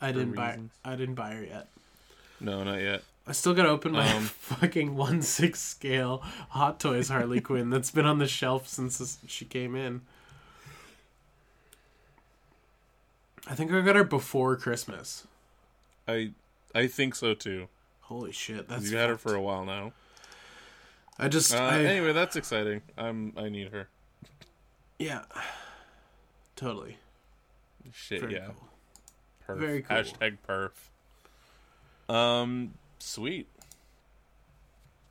[0.00, 0.50] I didn't buy.
[0.50, 0.70] reasons.
[0.84, 1.68] I didn't buy her yet.
[2.40, 3.02] No, not yet.
[3.26, 7.90] I still gotta open my Um, fucking one six scale Hot Toys Harley Quinn that's
[7.90, 10.00] been on the shelf since this, she came in.
[13.46, 15.26] I think I got her before Christmas.
[16.06, 16.32] I
[16.74, 17.68] I think so too.
[18.02, 19.92] Holy shit, that's you had her for a while now.
[21.18, 22.82] I just Uh, I, Anyway, that's exciting.
[22.96, 23.88] I'm I need her.
[24.98, 25.22] yeah,
[26.56, 26.96] totally.
[27.92, 28.46] Shit, Very yeah.
[28.46, 28.68] cool.
[29.56, 29.58] Perf.
[29.60, 29.96] Very cool.
[29.96, 32.14] Hashtag perf.
[32.14, 33.46] Um, sweet.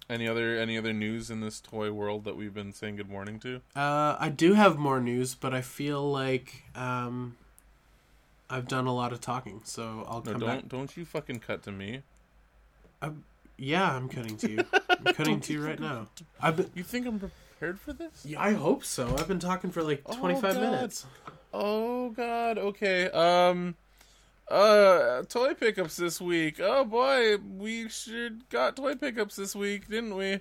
[0.10, 3.40] Any other any other news in this toy world that we've been saying good morning
[3.42, 3.62] to?
[3.76, 7.38] Uh, I do have more news, but I feel like um,
[8.50, 10.68] I've done a lot of talking, so I'll No, come don't back.
[10.68, 12.02] don't you fucking cut to me.
[13.58, 14.66] Yeah, I'm cutting to you.
[14.90, 16.08] I'm cutting to you right now.
[16.42, 16.72] I've been.
[16.74, 18.26] You think I'm prepared for this?
[18.26, 19.16] Yeah, I hope so.
[19.18, 20.62] I've been talking for like Oh, 25 God.
[20.62, 21.06] minutes.
[21.54, 22.58] Oh God.
[22.58, 23.10] Okay.
[23.12, 23.76] Um.
[24.50, 26.60] Uh, toy pickups this week.
[26.60, 30.40] Oh boy, we should got toy pickups this week, didn't we?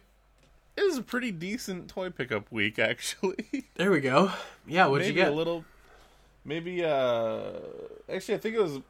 [0.79, 3.67] It was a pretty decent toy pickup week, actually.
[3.75, 4.33] There we go.
[4.67, 5.33] Yeah, what'd maybe you get?
[5.33, 5.65] a little.
[6.45, 7.51] Maybe uh,
[8.13, 8.81] actually, I think it was.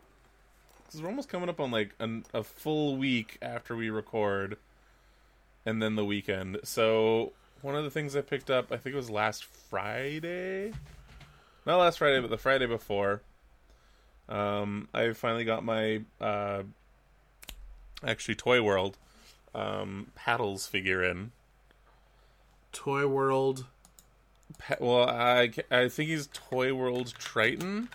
[0.91, 4.57] Cause we're almost coming up on like an, a full week after we record,
[5.67, 6.61] and then the weekend.
[6.63, 10.73] So one of the things I picked up, I think it was last Friday.
[11.67, 13.21] Not last Friday, but the Friday before.
[14.29, 16.63] Um, I finally got my uh,
[18.05, 18.99] actually Toy World
[19.55, 21.33] um, paddles figure in.
[22.73, 23.67] Toy World.
[24.59, 27.89] Pa- well, I I think he's Toy World Triton.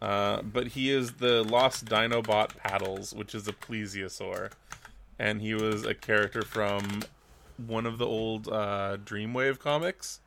[0.00, 4.50] Uh, but he is the Lost Dinobot Paddles, which is a plesiosaur,
[5.18, 7.02] and he was a character from
[7.58, 10.20] one of the old uh, Dreamwave comics.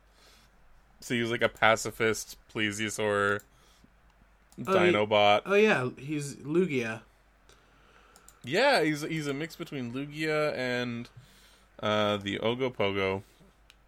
[1.00, 3.40] So he was like a pacifist plesiosaur
[4.66, 5.42] Oh, he- Dinobot.
[5.46, 7.00] Oh yeah, he's Lugia.
[8.44, 11.08] Yeah, he's he's a mix between Lugia and
[11.82, 13.22] uh, the Ogopogo.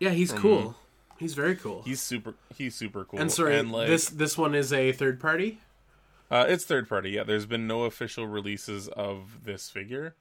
[0.01, 0.77] Yeah, he's From- cool.
[1.19, 1.83] He's very cool.
[1.83, 2.35] He's super.
[2.55, 3.21] He's super cool.
[3.21, 5.61] and sorry, like, this this one is a third party.
[6.31, 7.11] Uh, it's third party.
[7.11, 10.15] Yeah, there's been no official releases of this figure.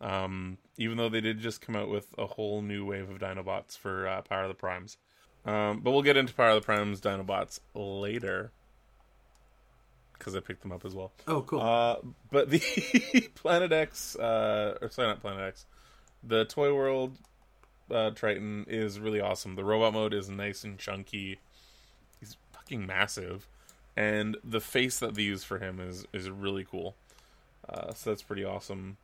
[0.00, 3.78] Um, even though they did just come out with a whole new wave of Dinobots
[3.78, 4.96] for uh, Power of the Primes.
[5.46, 8.50] Um, but we'll get into Power of the Primes Dinobots later
[10.24, 11.12] because I picked them up as well.
[11.28, 11.60] Oh, cool.
[11.60, 11.96] Uh,
[12.30, 12.60] but the
[13.34, 15.66] Planet X, uh, or sorry, not Planet X,
[16.22, 17.18] the Toy World
[17.90, 19.54] uh, Triton is really awesome.
[19.54, 21.38] The robot mode is nice and chunky.
[22.18, 23.46] He's fucking massive,
[23.96, 26.94] and the face that they use for him is is really cool.
[27.68, 28.96] Uh, so that's pretty awesome.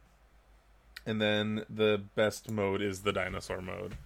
[1.05, 3.97] And then the best mode is the dinosaur mode.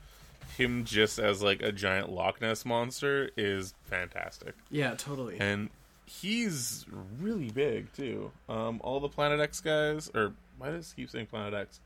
[0.56, 5.40] Him just as like a giant Loch Ness monster is fantastic yeah, totally.
[5.40, 5.70] and
[6.06, 6.86] he's
[7.18, 8.30] really big too.
[8.48, 11.80] Um, all the Planet X guys, or why does he keep saying Planet X?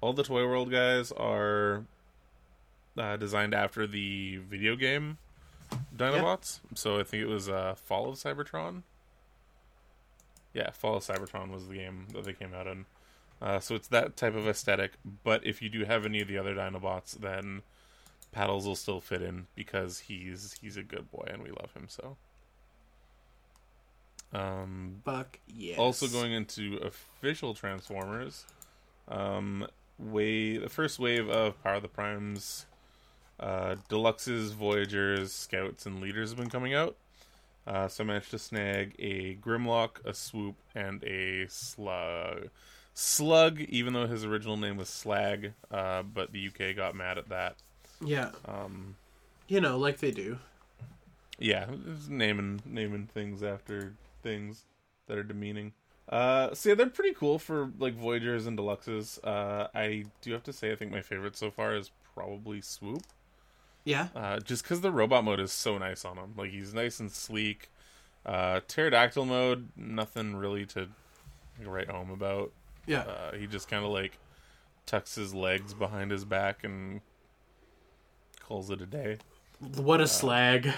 [0.00, 1.84] All the Toy World guys are
[2.98, 5.18] uh, designed after the video game
[5.96, 6.60] Dinobots.
[6.74, 8.82] So I think it was uh, Fall of Cybertron.
[10.54, 12.86] Yeah, Fall of Cybertron was the game that they came out in.
[13.40, 14.92] Uh, so it's that type of aesthetic.
[15.24, 17.62] But if you do have any of the other Dinobots, then
[18.32, 21.86] Paddles will still fit in because he's he's a good boy and we love him
[21.88, 22.16] so.
[24.32, 25.78] Um, Fuck yes.
[25.78, 28.44] also going into official Transformers,
[29.08, 29.66] um,
[29.98, 32.66] way the first wave of Power of the Primes,
[33.40, 36.96] uh, Deluxes, Voyagers, Scouts, and Leaders have been coming out.
[37.66, 42.48] Uh, so I managed to snag a Grimlock, a Swoop, and a Slug.
[42.94, 47.28] Slug, even though his original name was Slag, uh, but the UK got mad at
[47.28, 47.56] that.
[48.00, 48.96] yeah, Um,
[49.48, 50.38] you know, like they do.
[51.38, 51.66] Yeah,
[52.08, 53.92] naming naming things after
[54.26, 54.64] things
[55.06, 55.72] that are demeaning.
[56.08, 59.18] Uh, so yeah, they're pretty cool for like Voyagers and Deluxes.
[59.24, 63.02] Uh, I do have to say, I think my favorite so far is probably Swoop.
[63.84, 66.34] Yeah, Uh, just because the robot mode is so nice on him.
[66.36, 67.70] Like he's nice and sleek.
[68.24, 70.88] Uh, pterodactyl mode, nothing really to
[71.64, 72.50] write home about.
[72.86, 73.02] yeah.
[73.02, 74.18] Uh, he just kind of like
[74.86, 77.00] tucks his legs behind his back and
[78.40, 79.18] calls it a day.
[79.76, 80.72] what a slag.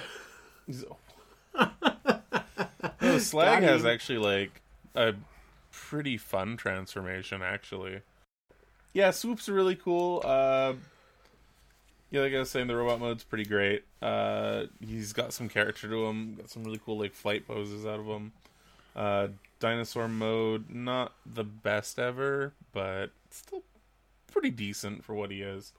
[3.19, 4.61] He's- Slag has actually like
[4.95, 5.15] a
[5.71, 8.01] pretty fun transformation, actually.
[8.93, 10.23] Yeah, Swoop's are really cool.
[10.25, 10.75] Uh,
[12.11, 13.85] yeah, like I was saying, the robot mode's pretty great.
[14.01, 16.35] Uh, he's got some character to him.
[16.37, 18.33] Got some really cool like flight poses out of him.
[18.97, 19.29] Uh,
[19.61, 23.63] dinosaur mode, not the best ever, but still
[24.33, 25.73] pretty decent for what he is.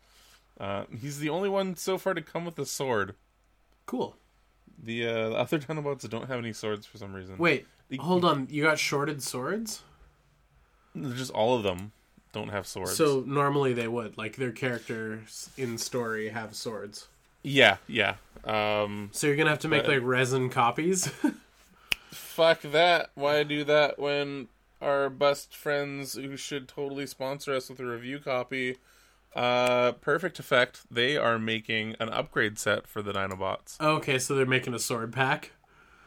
[0.60, 3.15] Uh, he's the only one so far to come with a sword.
[3.86, 4.15] Cool.
[4.83, 7.37] The, uh, the other Dinobots don't have any swords for some reason.
[7.37, 8.47] Wait, The- hold on.
[8.49, 9.81] You got shorted swords?
[11.15, 11.91] just all of them
[12.33, 12.95] don't have swords.
[12.95, 17.07] So normally they would, like their characters in story have swords.
[17.43, 18.15] yeah, yeah.
[18.45, 21.07] Um, So you're gonna have to make But- like resin copies.
[22.11, 23.11] fuck that.
[23.15, 24.47] Why do that when
[24.81, 28.77] our best friends who should totally sponsor us with a review copy,
[29.35, 33.79] uh, Perfect Effect, they are making an upgrade set for the Dinobots.
[33.79, 35.51] okay, so they're making a sword pack.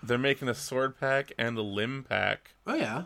[0.02, 3.04] They're making a sword pack and a limb pack, Oh yeah.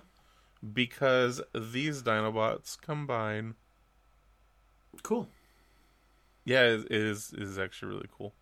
[0.73, 3.55] because these Dinobots combine.
[5.03, 5.29] Cool.
[6.45, 8.33] Yeah, it is it is actually really cool.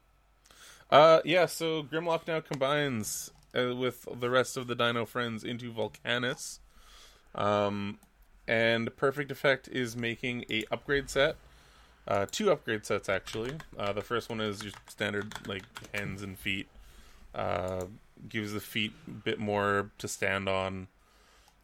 [0.90, 1.46] Uh, yeah.
[1.46, 6.60] So Grimlock now combines uh, with the rest of the Dino friends into Volcanus.
[7.34, 7.98] Um,
[8.46, 11.36] and Perfect Effect is making a upgrade set.
[12.06, 13.54] Uh, two upgrade sets actually.
[13.78, 15.64] Uh, the first one is your standard like
[15.94, 16.66] hands and feet.
[17.34, 17.86] Uh,
[18.28, 20.86] gives the feet a bit more to stand on,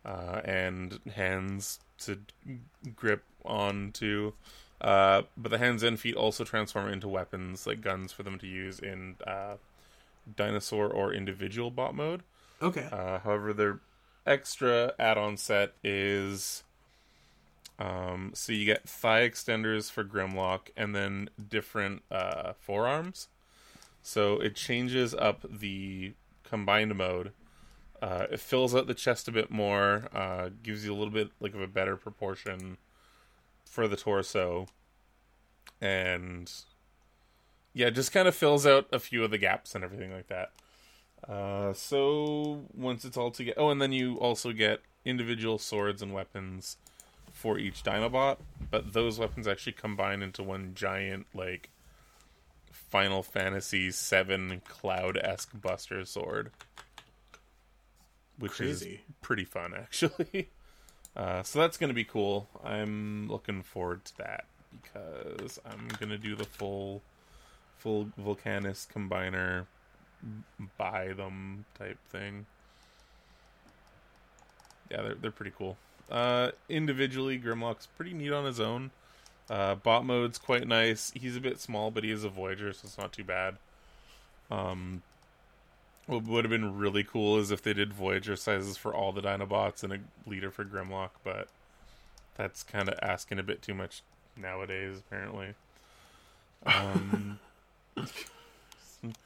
[0.05, 2.19] uh, and hands to
[2.97, 4.33] grip onto.
[4.81, 8.47] Uh, but the hands and feet also transform into weapons, like guns for them to
[8.47, 9.57] use in uh,
[10.37, 12.23] dinosaur or individual bot mode.
[12.63, 12.89] Okay.
[12.91, 13.81] Uh, however, their
[14.27, 16.63] extra add-on set is
[17.81, 23.29] um, so you get thigh extenders for Grimlock and then different uh, forearms.
[24.03, 26.13] So it changes up the
[26.45, 27.33] combined mode.
[28.03, 31.31] Uh, it fills out the chest a bit more, uh, gives you a little bit
[31.41, 32.77] like of a better proportion
[33.65, 34.67] for the torso,
[35.81, 36.51] and
[37.75, 40.51] yeah, just kind of fills out a few of the gaps and everything like that.
[41.29, 46.15] Uh, so once it's all together, oh, and then you also get individual swords and
[46.15, 46.79] weapons
[47.41, 48.37] for each Dinobot,
[48.71, 51.71] but those weapons actually combine into one giant like
[52.71, 56.51] Final Fantasy VII Cloud esque Buster sword,
[58.39, 58.91] which Crazy.
[58.93, 60.49] is pretty fun actually.
[61.17, 62.49] Uh, so that's gonna be cool.
[62.63, 67.03] I'm looking forward to that because I'm gonna do the full,
[67.79, 69.67] full Volcanicus combiner,
[70.79, 72.47] buy them type thing.
[74.89, 75.77] Yeah, they're they're pretty cool.
[76.11, 78.91] Uh, individually, Grimlock's pretty neat on his own.
[79.49, 81.13] Uh, bot mode's quite nice.
[81.15, 83.57] He's a bit small, but he is a Voyager, so it's not too bad.
[84.51, 85.03] Um,
[86.07, 89.21] what would have been really cool is if they did Voyager sizes for all the
[89.21, 91.49] Dinobots and a leader for Grimlock, but
[92.37, 94.03] that's kind of asking a bit too much
[94.37, 95.55] nowadays, apparently.
[96.67, 97.39] Um,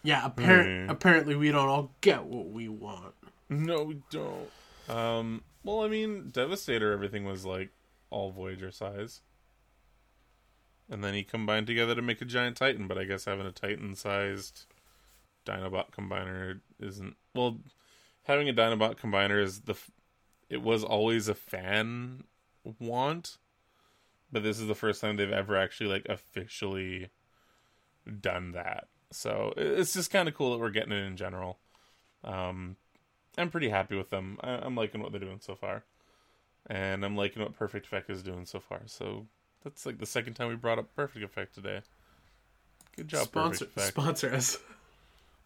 [0.02, 0.28] Yeah.
[0.28, 0.90] Appar- Hmm.
[0.90, 3.14] Apparently, we don't all get what we want.
[3.48, 4.48] no, we don't.
[4.88, 7.70] Um, well, I mean, Devastator, everything was like
[8.10, 9.22] all Voyager size.
[10.90, 13.52] And then he combined together to make a giant Titan, but I guess having a
[13.52, 14.66] Titan sized
[15.46, 17.16] Dinobot combiner isn't.
[17.34, 17.60] Well,
[18.24, 19.74] having a Dinobot combiner is the.
[20.50, 22.24] It was always a fan
[22.78, 23.38] want,
[24.30, 27.08] but this is the first time they've ever actually, like, officially
[28.20, 28.88] done that.
[29.10, 31.58] So it's just kind of cool that we're getting it in general.
[32.22, 32.76] Um,
[33.36, 34.38] I'm pretty happy with them.
[34.42, 35.84] I, I'm liking what they're doing so far,
[36.68, 38.82] and I'm liking what Perfect Effect is doing so far.
[38.86, 39.26] So
[39.62, 41.82] that's like the second time we brought up Perfect Effect today.
[42.96, 43.88] Good job, sponsor Perfect Effect.
[43.88, 44.58] sponsor us.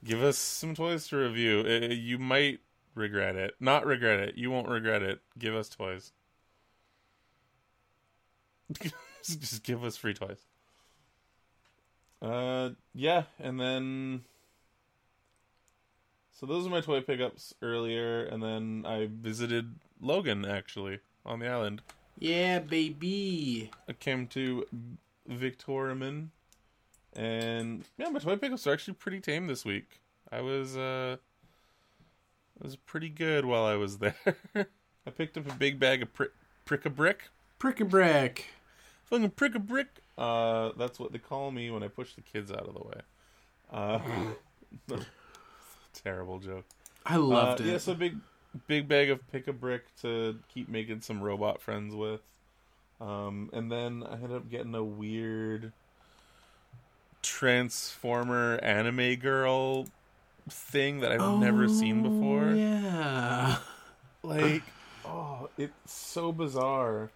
[0.05, 1.65] Give us some toys to review.
[1.67, 2.61] Uh, you might
[2.95, 3.55] regret it.
[3.59, 4.37] Not regret it.
[4.37, 5.21] You won't regret it.
[5.39, 6.13] Give us toys.
[9.25, 10.39] Just give us free toys.
[12.21, 14.25] Uh, yeah, and then.
[16.39, 21.49] So those are my toy pickups earlier, and then I visited Logan actually on the
[21.49, 21.83] island.
[22.17, 23.73] Yeah, baby.
[23.89, 24.65] I came to
[25.29, 26.29] Victoriman,
[27.17, 30.01] and yeah, my toy pickups are actually pretty tame this week.
[30.31, 31.17] I was uh,
[32.63, 34.15] I was pretty good while I was there.
[34.55, 36.31] I picked up a big bag of prick
[36.65, 38.45] prick a brick, Prick a brick.
[39.07, 39.89] fucking prick a brick.
[40.17, 43.01] Uh, that's what they call me when I push the kids out of the way.
[43.73, 43.99] Uh,
[46.03, 46.65] terrible joke.
[47.05, 47.71] I loved uh, it.
[47.71, 48.17] Yeah, so big,
[48.67, 52.21] big bag of pick a brick to keep making some robot friends with,
[53.01, 55.73] um, and then I ended up getting a weird
[57.23, 59.87] Transformer anime girl
[60.49, 62.51] thing that I've never seen Oh, before.
[62.55, 63.59] Yeah.
[64.23, 64.63] Like,
[65.05, 67.11] oh, it's so bizarre.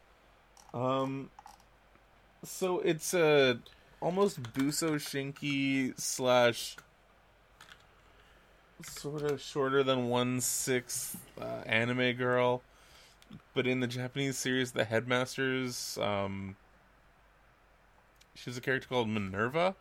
[0.74, 1.30] Um,
[2.44, 3.58] so it's a
[4.00, 6.76] almost Busou Shinki slash
[8.86, 12.62] sort of shorter than one sixth uh, anime girl,
[13.54, 16.56] but in the Japanese series, the headmasters, um,
[18.34, 19.74] she was a character called Minerva,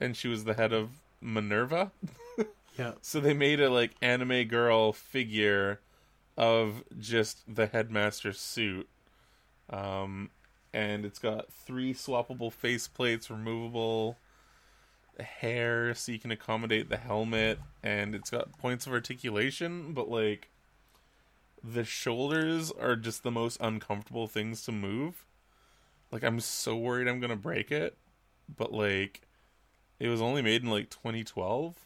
[0.00, 1.92] and she was the head of Minerva.
[2.78, 2.92] Yeah.
[3.02, 5.80] So they made a like anime girl figure
[6.36, 8.88] of just the headmaster suit.
[9.68, 10.30] Um
[10.72, 14.16] and it's got three swappable face plates, removable
[15.22, 20.50] hair so you can accommodate the helmet and it's got points of articulation, but like
[21.62, 25.26] the shoulders are just the most uncomfortable things to move.
[26.10, 27.96] Like I'm so worried I'm to break it,
[28.54, 29.22] but like
[29.98, 31.76] it was only made in like 2012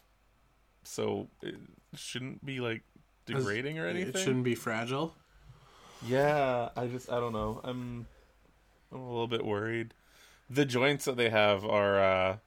[0.83, 1.55] so it
[1.95, 2.83] shouldn't be like
[3.25, 4.15] degrading or anything.
[4.15, 5.15] It shouldn't be fragile.
[6.05, 7.59] Yeah, I just I don't know.
[7.63, 8.07] I'm
[8.91, 9.93] I'm a little bit worried.
[10.49, 12.37] The joints that they have are uh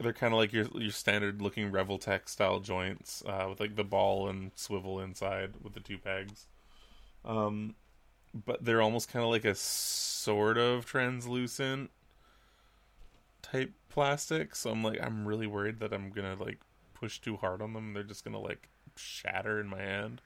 [0.00, 3.84] they're kind of like your your standard looking Revoltech style joints uh, with like the
[3.84, 6.46] ball and swivel inside with the two pegs.
[7.24, 7.74] Um,
[8.46, 11.90] but they're almost kind of like a sort of translucent
[13.42, 14.54] type plastic.
[14.54, 16.58] So I'm like I'm really worried that I'm gonna like
[16.94, 17.92] push too hard on them.
[17.92, 20.20] They're just gonna like shatter in my hand.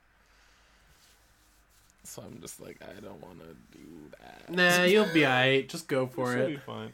[2.04, 3.86] So I'm just like I don't want to do
[4.20, 4.50] that.
[4.50, 5.68] Nah, you'll be alright.
[5.68, 6.48] Just go for it.
[6.48, 6.92] be fine.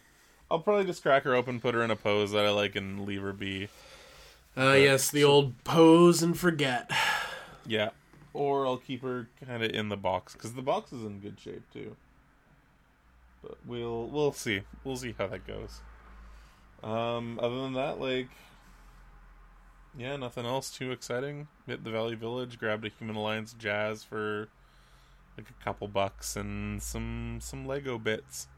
[0.50, 3.06] I'll probably just crack her open, put her in a pose that I like, and
[3.06, 3.68] leave her be.
[4.56, 6.90] Uh, yes, the old pose and forget.
[7.66, 7.90] Yeah.
[8.32, 11.38] Or I'll keep her kind of in the box because the box is in good
[11.38, 11.94] shape too.
[13.42, 14.62] But we'll we'll see.
[14.82, 15.80] We'll see how that goes.
[16.82, 18.28] Um, other than that, like,
[19.96, 21.48] yeah, nothing else too exciting.
[21.66, 24.48] Hit the Value Village, grabbed a Human Alliance Jazz for
[25.36, 28.48] like a couple bucks and some some Lego bits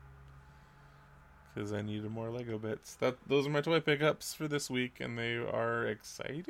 [1.55, 2.95] because I needed more Lego bits.
[2.95, 6.45] That those are my toy pickups for this week, and they are exciting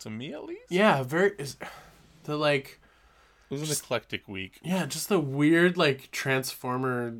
[0.00, 0.70] to me at least.
[0.70, 1.32] Yeah, very.
[1.38, 1.56] Is,
[2.24, 2.80] the like,
[3.50, 4.60] It was an eclectic week.
[4.62, 7.14] yeah, just the weird like transformer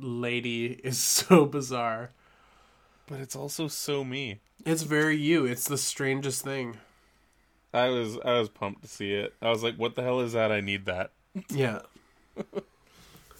[0.00, 2.10] lady is so bizarre.
[3.06, 4.40] But it's also so me.
[4.66, 5.46] It's very you.
[5.46, 6.76] It's the strangest thing.
[7.72, 9.34] I was I was pumped to see it.
[9.40, 10.50] I was like, "What the hell is that?
[10.52, 11.12] I need that."
[11.50, 11.80] Yeah,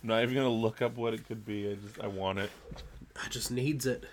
[0.02, 1.70] I'm not even gonna look up what it could be.
[1.70, 2.50] I just I want it.
[3.22, 4.04] I just needs it.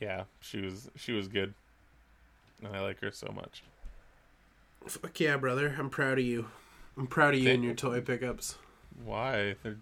[0.00, 1.54] Yeah, she was she was good,
[2.62, 3.62] and I like her so much.
[4.86, 5.74] Fuck yeah, brother.
[5.78, 6.48] I'm proud of you.
[6.96, 8.56] I'm proud of you Thank- and your toy pickups
[9.04, 9.56] Why?
[9.62, 9.78] They're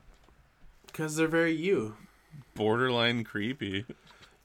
[0.87, 1.97] because they're very you.
[2.55, 3.85] borderline creepy.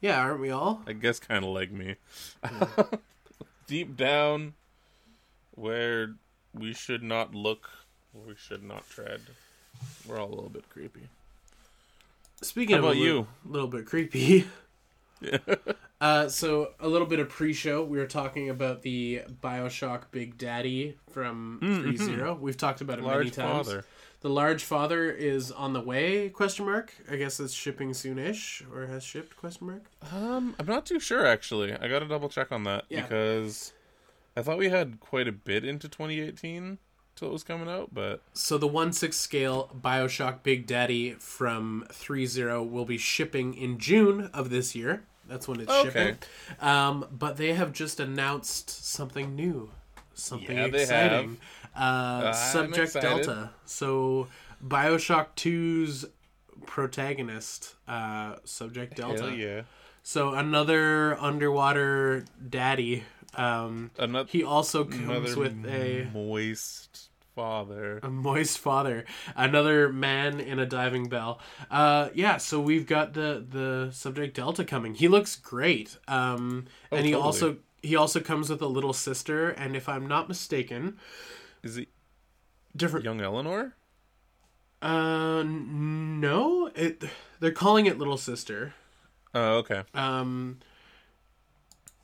[0.01, 0.81] Yeah, aren't we all?
[0.87, 1.95] I guess kind of like me.
[3.67, 4.53] Deep down,
[5.55, 6.13] where
[6.53, 7.69] we should not look,
[8.13, 9.21] we should not tread.
[10.07, 11.01] We're all a little bit creepy.
[12.41, 13.27] Speaking How of a about li- you?
[13.45, 14.45] little bit creepy.
[15.21, 15.37] Yeah.
[15.99, 17.83] Uh, so a little bit of pre-show.
[17.83, 22.37] We were talking about the Bioshock Big Daddy from Three Zero.
[22.39, 23.65] We've talked about it many Mm, times.
[23.67, 23.83] father.
[24.21, 26.29] The large father is on the way?
[26.29, 26.93] Question mark.
[27.09, 29.37] I guess it's shipping soonish, or has shipped?
[29.37, 29.85] Question mark.
[30.13, 31.73] Um, I'm not too sure actually.
[31.73, 33.01] I got to double check on that Yeah.
[33.01, 33.73] because
[34.35, 36.77] I thought we had quite a bit into 2018
[37.17, 41.85] till it was coming out, but So the one six scale Bioshock Big Daddy from
[41.91, 45.03] Three Zero will be shipping in June of this year.
[45.27, 45.89] That's when it's Okay.
[45.89, 46.17] shipping.
[46.61, 49.71] Um, but they have just announced something new,
[50.13, 51.37] something Yeah, they exciting.
[51.75, 52.93] Uh, Subject.
[52.93, 53.51] Delta.
[53.65, 54.27] So
[54.65, 56.05] Bioshock 2's
[56.65, 59.23] protagonist, uh, Subject Delta.
[59.29, 59.61] hell yeah.
[60.03, 63.03] So another underwater daddy.
[63.35, 67.06] Um, Another he also comes with a moist
[67.37, 67.99] father.
[68.01, 71.39] a moist father, another man in a diving bell.
[71.69, 74.95] Uh, yeah, so we've got the the subject Delta coming.
[74.95, 77.23] He looks great, um, and he totally.
[77.25, 79.49] also he also comes with a little sister.
[79.51, 80.97] And if I'm not mistaken,
[81.63, 81.87] Is he
[82.75, 83.05] different.
[83.05, 83.75] young Eleanor?
[84.81, 87.03] Uh, no, it
[87.39, 88.73] they're calling it little sister.
[89.33, 89.83] Oh, okay.
[89.93, 90.59] Um,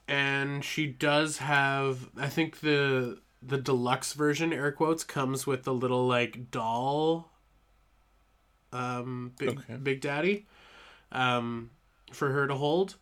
[0.08, 2.10] and she does have.
[2.18, 7.32] I think the the deluxe version, air quotes, comes with the little like doll.
[8.72, 9.76] Um, big Okay.
[9.76, 10.48] Big Daddy,
[11.12, 11.70] um,
[12.12, 12.96] for her to hold.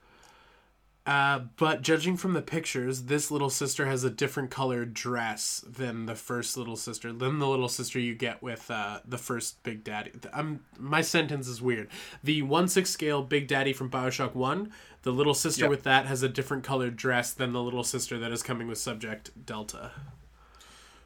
[1.04, 6.06] Uh, but judging from the pictures, this little sister has a different colored dress than
[6.06, 9.84] the first little sister, than the little sister you get with uh, the first Big
[9.84, 10.12] Daddy.
[10.32, 11.88] I'm, my sentence is weird.
[12.24, 14.72] The 1 6 scale Big Daddy from Bioshock 1,
[15.02, 15.70] the little sister Yep.
[15.72, 18.78] with that has a different colored dress than the little sister that is coming with
[18.78, 19.92] Subject Delta.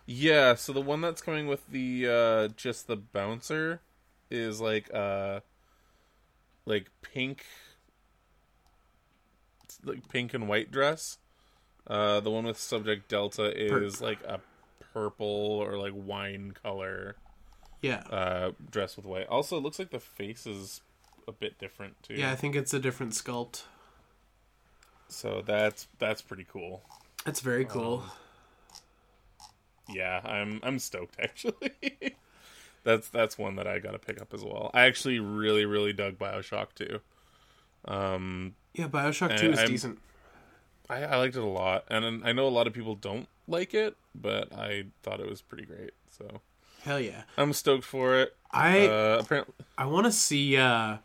[0.06, 3.82] Yeah, so the one that's coming with the uh just the bouncer
[4.30, 5.40] is like uh
[6.66, 7.46] like pink
[9.84, 11.18] like pink and white dress.
[11.88, 14.40] Uh the one with subject delta is like a
[14.94, 17.16] purple or like wine color
[17.82, 18.04] Yeah.
[18.10, 19.28] uh dress with white.
[19.28, 20.82] Also it looks like the face is
[21.28, 22.14] a bit different too.
[22.16, 23.64] Yeah, I think it's a different sculpt.
[25.08, 26.84] So that's that's pretty cool.
[27.26, 28.04] That's very cool.
[29.90, 32.16] Yeah, I'm I'm stoked actually.
[32.84, 34.72] that's that's one that I got to pick up as well.
[34.74, 37.00] I actually really really dug BioShock 2.
[37.88, 40.00] Um yeah, Bioshock 2 is I'm- decent.
[40.90, 43.74] I, I liked it a lot and I know a lot of people don't like
[43.74, 45.92] it, but I thought it was pretty great.
[46.16, 46.42] So,
[46.84, 47.24] Hell yeah.
[47.38, 48.36] I'm stoked for it.
[48.52, 50.98] I Uh apparently I want to see uh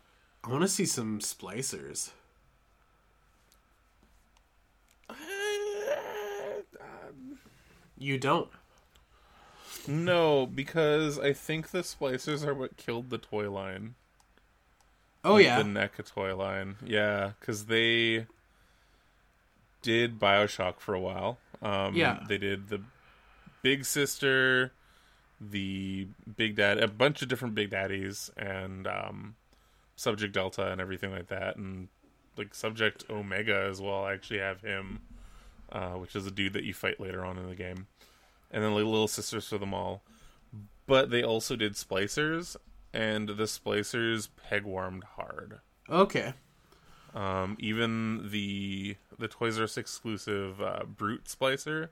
[0.43, 2.11] I want to see some splicers.
[7.97, 8.49] You don't.
[9.87, 13.95] No, because I think the splicers are what killed the toy line.
[15.23, 16.75] Oh Like, yeah, the NECA toy line.
[16.83, 18.25] Yeah, because they
[19.81, 21.37] did Bioshock for a while.
[21.61, 22.23] Um, Yeah.
[22.27, 22.81] they did the
[23.61, 24.71] Big Sister,
[25.39, 29.35] the Big Dad, a bunch of different Big Daddies, and um,
[29.95, 31.87] Subject Delta and everything like that, and
[32.37, 34.03] like Subject Omega as well.
[34.05, 35.01] I actually have him,
[35.71, 37.87] uh, which is a dude that you fight later on in the game,
[38.51, 40.01] and then like little sisters for them all.
[40.87, 42.55] But they also did Splicers,
[42.93, 45.59] and the Splicers peg warmed hard.
[45.89, 46.33] okay.
[47.13, 51.89] Um, even the the Toys R Us exclusive uh, Brute Splicer,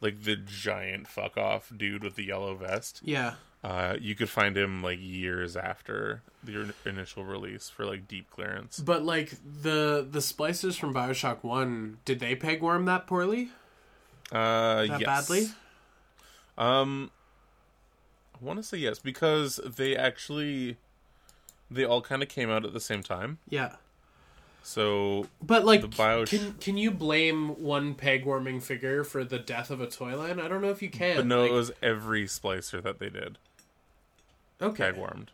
[0.00, 3.34] like the giant fuck off dude with the yellow vest, Yeah.
[3.62, 8.80] uh, you could find him like years after the initial release for like deep clearance.
[8.80, 13.50] But like the the splicers from Bioshock One, did they pegwarm that poorly?
[14.32, 15.04] Uh, That yes.
[15.04, 15.46] badly?
[16.58, 17.10] Um,
[18.34, 20.76] I want to say yes because they actually
[21.70, 23.38] they all kind of came out at the same time.
[23.48, 23.76] Yeah.
[24.62, 29.70] So But like, The Bios- can can you blame one pegwarming figure for the death
[29.70, 30.38] of a toy line?
[30.38, 31.16] I don't know if you can.
[31.16, 33.38] but no, like, it was every splicer that they did
[34.60, 34.84] okay.
[34.84, 35.30] peg warmed.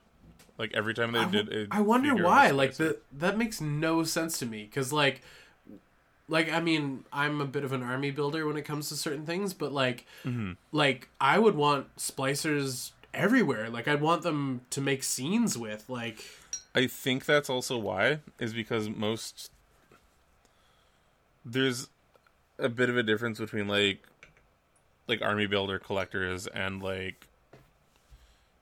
[0.57, 2.51] Like every time they I, did, I wonder why.
[2.51, 5.23] Like the that makes no sense to me because like,
[6.29, 9.27] like I mean, I'm a bit of an army builder when it comes to certain
[9.27, 10.53] things, but like, Mm-hmm.
[10.73, 13.69] like I would want splicers everywhere.
[13.71, 15.89] Like I'd want them to make scenes with.
[15.89, 16.25] Like,
[16.75, 19.51] I think that's also why is because most
[21.45, 21.89] there's
[22.59, 24.03] a bit of a difference between like
[25.07, 27.27] like army builder collectors and like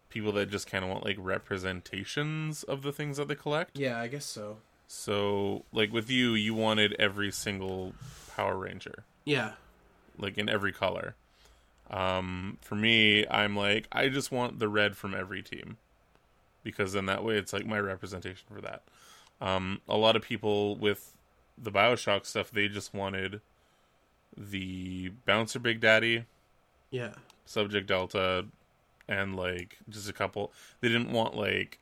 [0.09, 3.79] people that just kind of want like representations of the things that they collect.
[3.79, 4.59] yeah, I guess so.
[4.95, 7.95] So, like with you, you wanted every single
[8.37, 9.53] Power Ranger, Yeah,
[10.19, 11.15] like in every color.
[11.91, 15.79] Um, for me, I'm like I just want the red from every team
[16.63, 18.83] because then that way it's like my representation for that.
[19.41, 21.17] Um, a lot of people with
[21.57, 23.41] the Bioshock stuff, they just wanted
[24.37, 26.27] the Bouncer Big Daddy,
[26.91, 27.15] yeah,
[27.47, 28.45] Subject Delta,
[29.09, 30.53] and like just a couple.
[30.83, 31.79] They didn't want like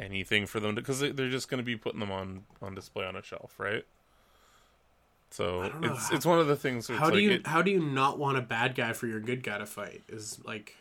[0.00, 3.04] anything for them because they, they're just going to be putting them on on display
[3.04, 3.84] on a shelf, right?
[5.30, 5.92] So don't know.
[5.92, 6.88] it's it's one of the things.
[6.88, 9.20] How do like you it- how do you not want a bad guy for your
[9.20, 10.02] good guy to fight?
[10.08, 10.76] Is like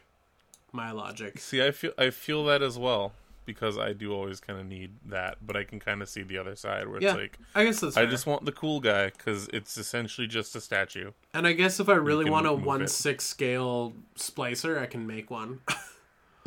[0.72, 1.40] my logic.
[1.40, 1.64] see?
[1.64, 3.14] I feel I feel that as well
[3.46, 6.38] because I do always kind of need that, but I can kind of see the
[6.38, 7.98] other side where it's like I guess that's.
[7.98, 11.12] I just want the cool guy because it's essentially just a statue.
[11.34, 12.66] and I guess if I really want a move it.
[12.66, 15.62] one six scale splicer, I can make one.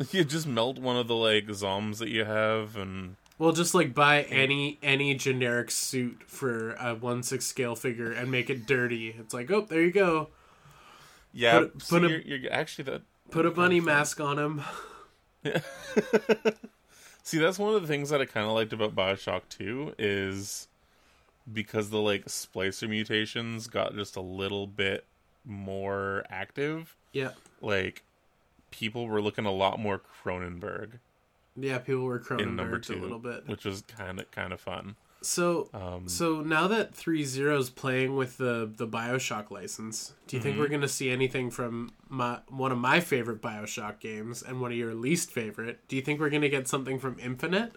[0.11, 3.93] You just melt one of the like zoms that you have, and well, just like
[3.93, 9.15] buy any any generic suit for a one six scale figure and make it dirty.
[9.17, 10.29] It's like, oh, there you go.
[11.31, 13.01] yeah, Put- see, put a- you're, you're actually that.
[13.31, 14.61] Put a bunny mask on him.
[17.23, 20.67] See, that's one of the things that I kind of liked about Bioshock 2 is
[21.51, 25.05] because the like splicer mutations got just a little bit
[25.45, 26.95] more active.
[27.13, 27.31] Yeah,
[27.61, 28.03] Like
[28.73, 30.93] people were looking a lot more Cronenberg
[31.55, 31.77] yeah.
[31.77, 33.47] People were Cronenberg a little bit.
[33.47, 34.95] which was kind of kind of fun.
[35.21, 40.41] So Um, So now that Three Zero's playing with the the Bioshock license, do you
[40.41, 40.61] think Mm-hmm.
[40.63, 44.77] we're gonna see anything from my one of my favorite Bioshock games and one of
[44.77, 45.87] your least favorite?
[45.87, 47.75] Do you think we're gonna get something from Infinite?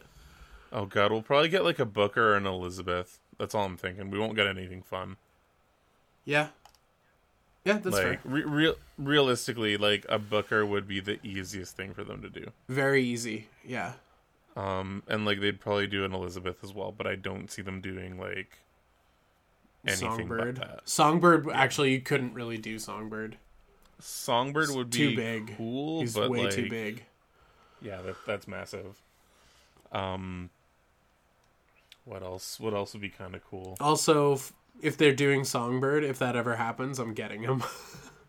[0.72, 3.20] oh god, we'll probably get like a Booker or an Elizabeth.
[3.38, 4.10] That's all I'm thinking.
[4.10, 5.16] We won't get anything fun.
[6.24, 6.48] Yeah,
[7.66, 8.20] yeah, that's like fair.
[8.24, 12.50] re- real realistically, like a Booker would be the easiest thing for them to do.
[12.68, 13.48] Very easy.
[13.64, 13.92] Yeah,
[14.56, 17.80] Um, and like they'd probably do an Elizabeth as well, but I don't see them
[17.82, 18.58] doing like
[19.86, 20.54] anything Songbird.
[20.60, 20.88] but that.
[20.88, 21.48] Songbird.
[21.52, 23.36] Actually, you couldn't really do Songbird.
[23.98, 25.56] Songbird would be too big.
[25.56, 27.04] cool, He's way like, too big.
[27.82, 29.00] Yeah, that that's massive.
[29.92, 30.50] Um,
[32.04, 32.60] what else?
[32.60, 33.76] What else would be kind of cool?
[33.80, 34.38] Also,
[34.82, 37.62] if they're doing Songbird, if that ever happens, I'm getting him.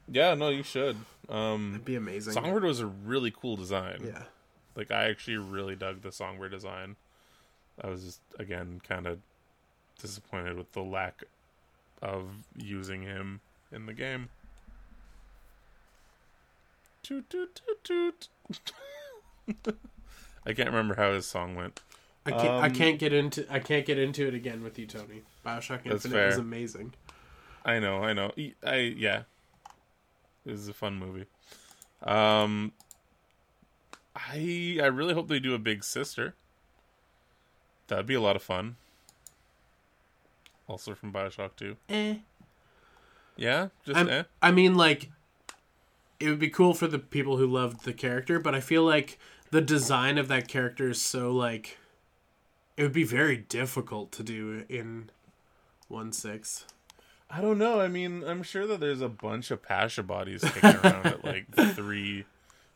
[0.09, 0.95] Yeah, no, you should.
[1.27, 2.31] Um, It'd be amazing.
[2.31, 4.03] Songbird was a really cool design.
[4.05, 4.23] Yeah.
[4.73, 6.95] Like I actually really dug the Songbird design.
[7.83, 9.19] I was just again kind of
[9.99, 11.23] disappointed with the lack
[12.01, 13.41] of using him
[13.71, 14.29] in the game.
[17.03, 18.29] Toot toot toot
[19.53, 19.75] toot.
[20.45, 21.81] I can't remember how his song went.
[22.27, 22.43] I can't.
[22.43, 23.45] I Um, can't get into.
[23.51, 25.23] I can't get into it again with you, Tony.
[25.45, 26.93] Bioshock Infinite is amazing.
[27.65, 28.31] I know, I know.
[28.63, 29.23] I yeah.
[30.45, 31.25] this is a fun movie.
[32.03, 32.71] Um
[34.15, 36.35] I I really hope they do a big sister.
[37.87, 38.75] That'd be a lot of fun.
[40.67, 41.77] Also from Bioshock 2.
[41.89, 42.15] Eh.
[43.37, 43.69] Yeah?
[43.85, 44.23] Just eh?
[44.41, 45.11] I mean, like,
[46.19, 49.17] it would be cool for the people who loved the character, but I feel like
[49.51, 51.77] the design of that character is so like
[52.77, 55.09] it would be very difficult to do in
[55.87, 56.65] one six.
[57.29, 57.81] I don't know.
[57.81, 61.53] I mean, I'm sure that there's a bunch of Pasha bodies kicking around at like
[61.75, 62.25] three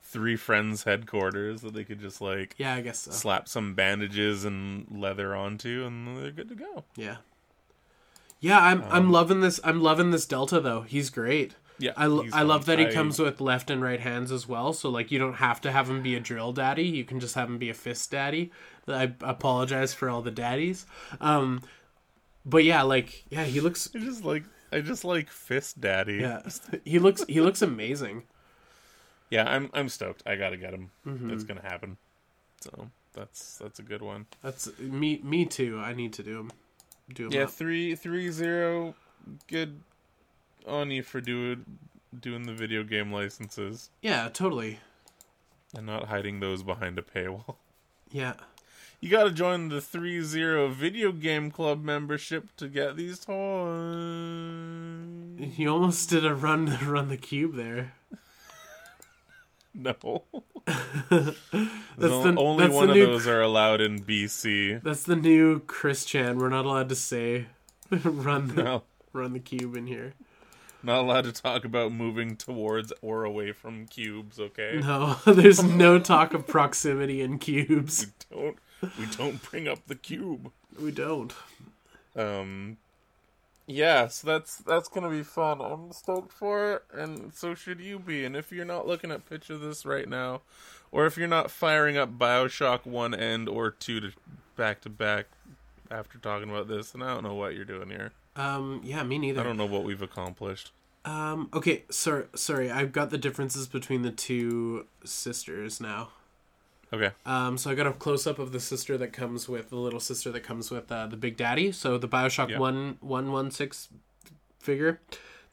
[0.03, 3.11] three friends headquarters that they could just like Yeah, I guess so.
[3.11, 6.83] slap some bandages and leather onto and they're good to go.
[6.97, 7.17] Yeah.
[8.41, 9.59] Yeah, I'm I'm um, loving this.
[9.63, 10.81] I'm loving this Delta though.
[10.81, 11.55] He's great.
[11.81, 11.93] Yeah.
[11.97, 14.71] I, I love that he comes with left and right hands as well.
[14.73, 16.83] So like you don't have to have him be a drill daddy.
[16.83, 18.51] You can just have him be a fist daddy.
[18.87, 20.85] I apologize for all the daddies.
[21.19, 21.61] Um,
[22.45, 26.15] but yeah, like yeah, he looks I just like I just like fist daddy.
[26.15, 26.41] yeah
[26.85, 28.23] he looks he looks amazing.
[29.29, 30.23] Yeah, I'm I'm stoked.
[30.25, 30.91] I gotta get him.
[31.05, 31.31] Mm-hmm.
[31.31, 31.97] It's gonna happen.
[32.59, 34.25] So that's that's a good one.
[34.43, 35.79] That's me me too.
[35.79, 36.51] I need to do him.
[37.13, 37.51] Do him Yeah, up.
[37.51, 38.95] three three zero.
[39.47, 39.79] Good
[40.67, 41.65] on you for doing
[42.17, 44.79] doing the video game licenses yeah, totally.
[45.75, 47.55] and not hiding those behind a paywall.
[48.11, 48.33] Yeah.
[48.99, 53.35] You gotta join the three zero video game club membership to get these toys.
[55.57, 57.93] You almost did a run run the cube there.
[59.73, 60.23] No,
[60.65, 64.83] That's the only that's one the of new those are allowed in BC.
[64.83, 66.37] That's the new Chris Chan.
[66.37, 67.47] We're not allowed to say
[68.03, 68.83] run the No,
[69.13, 70.13] run the cube in here.
[70.83, 74.39] Not allowed to talk about moving towards or away from cubes.
[74.39, 74.79] Okay.
[74.81, 78.07] No, there's no talk of proximity in cubes.
[78.31, 78.57] We don't
[78.97, 80.51] we don't bring up the cube.
[80.79, 81.33] We don't.
[82.15, 82.77] Um
[83.67, 85.61] yeah, so that's that's gonna be fun.
[85.61, 88.25] I'm stoked for it, and so should you be.
[88.25, 90.41] And if you're not looking at pitch of this right now,
[90.91, 94.11] or if you're not firing up Bioshock one and or two to
[94.57, 95.27] back to back
[95.89, 98.11] after talking about this, and I don't know what you're doing here.
[98.35, 99.41] Um, yeah, me neither.
[99.41, 100.71] I don't know what we've accomplished.
[101.03, 102.69] Um, okay, sorry, sorry.
[102.71, 106.09] I've got the differences between the two sisters now.
[106.93, 107.11] Okay.
[107.25, 109.99] Um, so I got a close up of the sister that comes with the little
[109.99, 111.71] sister that comes with uh, the Big Daddy.
[111.71, 112.59] So the Bioshock Yeah.
[112.59, 113.87] one one one six
[114.59, 114.99] figure.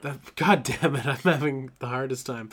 [0.01, 2.51] That, God damn it, I'm having the hardest time.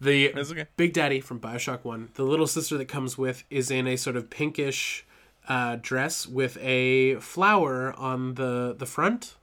[0.00, 0.66] The okay.
[0.76, 2.10] Big Daddy from Bioshock One.
[2.14, 5.04] The little sister that comes with is in a sort of pinkish
[5.48, 9.36] uh, dress with a flower on the the front.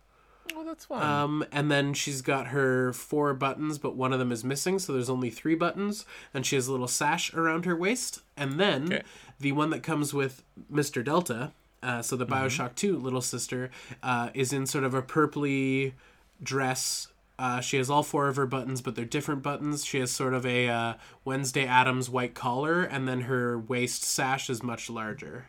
[0.56, 1.02] Well, that's fine.
[1.04, 4.94] Um, and then she's got her four buttons, but one of them is missing, so
[4.94, 6.06] there's only three buttons.
[6.34, 8.22] And she has a little sash around her waist.
[8.36, 9.02] And then Okay.
[9.40, 11.04] the one that comes with Mr.
[11.04, 12.34] Delta, uh, so the Mm-hmm.
[12.46, 13.70] Bioshock 2 little sister,
[14.04, 15.94] uh, is in sort of a purpley
[16.42, 17.08] dress.
[17.38, 19.86] Uh, she has all four of her buttons, but they're different buttons.
[19.86, 20.94] She has sort of a uh,
[21.24, 25.46] Wednesday Addams white collar, and then her waist sash is much larger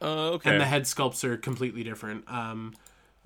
[0.00, 0.50] uh, okay.
[0.50, 2.24] and the head sculpts are completely different.
[2.26, 2.72] Um,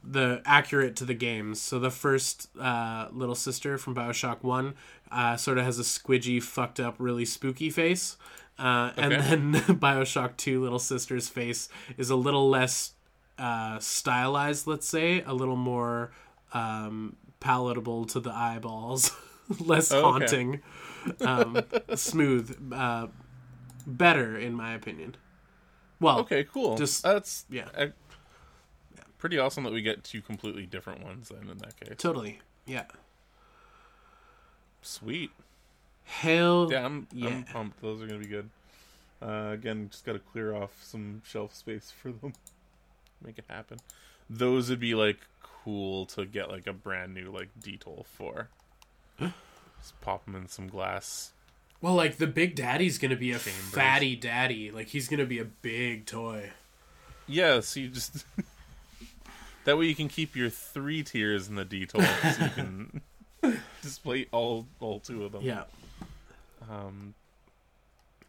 [0.06, 1.60] the accurate to the games.
[1.60, 4.74] So the first uh, little sister from Bioshock One
[5.10, 8.16] uh, sort of has a squidgy, fucked up, really spooky face,
[8.58, 12.92] uh, and then Bioshock Two little sister's face is a little less
[13.38, 16.12] uh, stylized, let's say, a little more
[16.52, 19.10] um, palatable to the eyeballs,
[19.60, 20.02] less Oh, okay.
[20.10, 20.60] haunting,
[21.20, 21.60] um,
[21.94, 23.06] smooth, uh,
[23.86, 25.16] better in my opinion.
[26.00, 26.76] Well, okay, cool.
[26.76, 27.68] Just- that's yeah.
[27.76, 27.86] uh,
[29.24, 31.30] pretty awesome that we get two completely different ones.
[31.30, 32.40] Then in that case, Totally.
[32.66, 32.84] Yeah.
[34.82, 35.30] sweet.
[36.04, 37.28] Hell Yeah, I'm, Yeah.
[37.28, 37.80] I'm pumped.
[37.80, 38.50] Those are gonna be good.
[39.22, 42.34] Uh, again, just gotta clear off some shelf space for them.
[43.24, 43.78] Make it happen.
[44.28, 48.50] Those would be like cool to get like a brand new like Detolf for.
[49.18, 51.32] just pop them in some glass.
[51.80, 53.70] Well, like the big daddy's gonna be a Chambers.
[53.72, 54.70] fatty daddy.
[54.70, 56.50] Like he's gonna be a big toy.
[57.26, 58.26] Yeah, so you just
[59.64, 63.00] that way you can keep your three tiers in the Detolf, so you can
[63.82, 65.42] display all all two of them.
[65.42, 65.64] Yeah.
[66.70, 67.14] Um,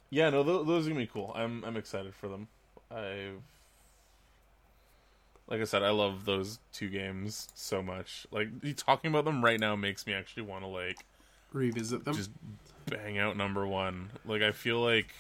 [0.10, 1.32] yeah, no, th- those are gonna be cool.
[1.36, 2.48] I'm I'm excited for them.
[2.92, 3.42] I've
[5.48, 8.26] like I said, I love those two games so much.
[8.32, 10.98] Like talking about them right now makes me actually want to like
[11.54, 12.16] Revisit them.
[12.16, 12.32] just
[12.88, 14.10] bang out number one.
[14.26, 15.14] Like I feel like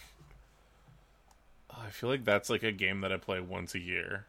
[1.69, 4.25] I feel like that's like a game that I play once a year.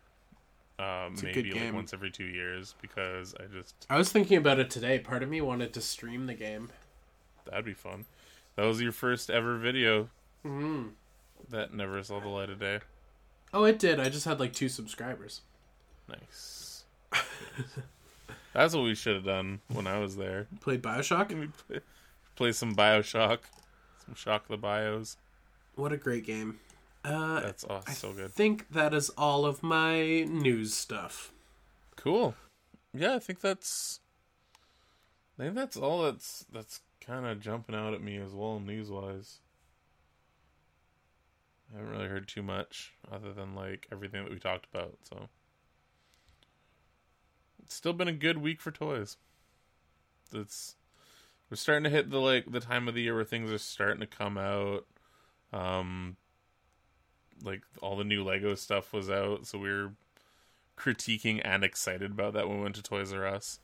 [0.79, 1.75] Um, maybe like game.
[1.75, 4.99] once every two years because I just I was thinking about it today.
[4.99, 6.69] Part of me wanted to stream the game.
[7.47, 8.05] that'd be fun.
[8.57, 10.09] That was your first ever video
[10.45, 10.91] Mm.
[11.51, 12.81] that never saw the light of day.
[13.55, 13.99] Oh, it did.
[13.99, 15.41] I just had like two subscribers.
[16.09, 16.85] Nice.
[18.53, 20.47] That's what we should have done when I was there.
[20.61, 21.29] Played Bioshock.
[21.39, 21.81] We play,
[22.37, 23.39] play some Bioshock,
[24.05, 25.17] some Shock the Bios.
[25.75, 26.59] What a great game.
[27.07, 28.25] Uh, That's I so good.
[28.25, 31.33] I think that is all of my news stuff.
[31.95, 32.35] Cool.
[32.93, 34.01] Yeah, I think that's.
[35.39, 38.91] I think that's all that's that's kind of jumping out at me as well news
[38.91, 39.39] wise.
[41.73, 44.99] I haven't really heard too much other than like everything that we talked about.
[45.09, 45.29] So
[47.63, 49.17] it's still been a good week for toys.
[50.33, 50.75] It's
[51.51, 54.01] we're starting to hit the like the time of the year where things are starting
[54.01, 54.87] to come out.
[55.53, 56.17] Um,
[57.43, 59.93] like all the new Lego stuff was out, so we are
[60.77, 63.61] critiquing and excited about that when we went to Toys R Us.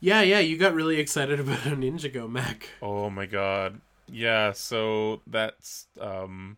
[0.00, 2.68] Yeah, yeah, you got really excited about a Ninjago mech.
[2.80, 3.80] Oh my god.
[4.08, 6.56] Yeah, so that's um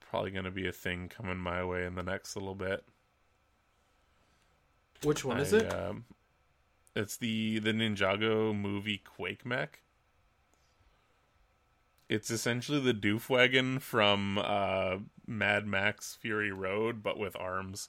[0.00, 2.84] probably going to be a thing coming my way in the next little bit.
[5.02, 5.72] Which one I, is it?
[5.72, 6.04] Um,
[6.96, 9.80] it's the the Ninjago movie Quake Mech.
[12.08, 17.88] It's essentially the doof wagon from uh, Mad Max Fury Road, but with arms.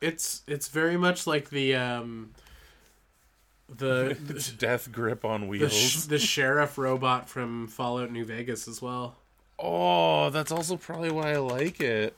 [0.00, 2.34] It's it's very much like the um
[3.68, 4.16] the
[4.58, 5.72] death grip on the, wheels.
[5.72, 9.16] sh- the sheriff robot from Fallout New Vegas as well.
[9.58, 12.16] Oh, that's also probably why I like it.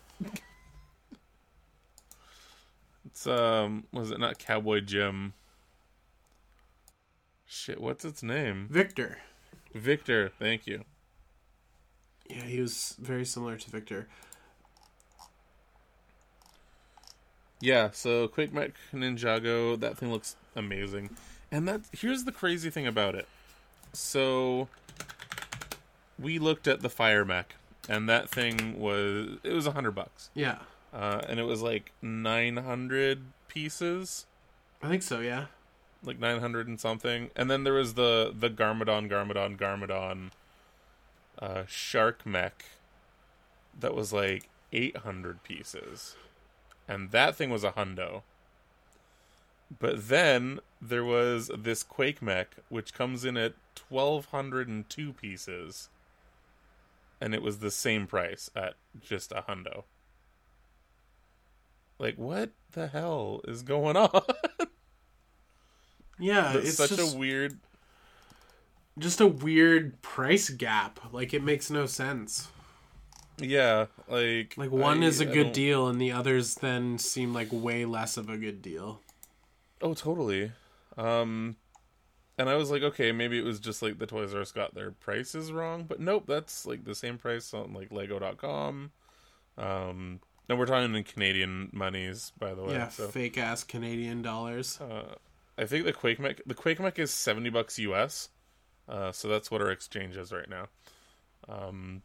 [3.06, 5.32] It's um was it not Cowboy Jim?
[7.46, 8.68] Shit, what's its name?
[8.70, 9.18] Victor.
[9.74, 10.84] Victor, thank you.
[12.30, 14.06] Yeah, he was very similar to Victor.
[17.60, 21.10] Yeah, so Quake Mech Ninjago, that thing looks amazing.
[21.52, 23.26] And that here's the crazy thing about it.
[23.92, 24.68] So
[26.18, 27.54] we looked at the Fire Mech,
[27.88, 30.30] and that thing was it was a hundred bucks.
[30.34, 30.58] Yeah.
[30.94, 34.26] Uh, and it was like nine hundred pieces.
[34.82, 35.46] I think so, yeah.
[36.02, 40.30] like 900 and something and then there was the the garmadon garmadon garmadon
[41.40, 42.64] uh shark mech
[43.78, 46.16] that was like 800 pieces.
[46.88, 48.22] And that thing was a hundo.
[49.78, 53.54] But then there was this quake mech which comes in at
[53.88, 55.88] 1202 pieces.
[57.20, 59.84] And it was the same price at just a hundo.
[61.98, 64.22] Like what the hell is going on?
[66.18, 67.58] Yeah, That's it's such just, a weird
[68.98, 71.00] just a weird price gap.
[71.12, 72.48] Like it makes no sense.
[73.38, 76.98] Yeah, like Like one I- is a I good don't- deal and the others then
[76.98, 79.00] seem like way less of a good deal.
[79.80, 80.52] Oh, totally.
[80.98, 81.56] Um,
[82.36, 84.74] and I was like, okay, maybe it was just like the Toys R Us got
[84.74, 88.90] their prices wrong, but nope, that's like the same price on like Lego.com.
[89.56, 92.74] Um, and we're talking in Canadian monies, by the way.
[92.74, 94.78] yeah, so fake ass Canadian dollars.
[94.80, 95.14] uh,
[95.56, 98.28] I think the Quake Mech, the Quake Mech is seventy bucks US.
[98.90, 100.66] Uh, so that's what our exchange is right now.
[101.48, 102.02] Um,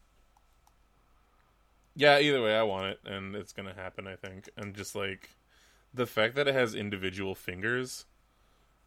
[1.95, 4.07] yeah, either way, I want it, and it's gonna happen.
[4.07, 5.31] I think, and just like
[5.93, 8.05] the fact that it has individual fingers,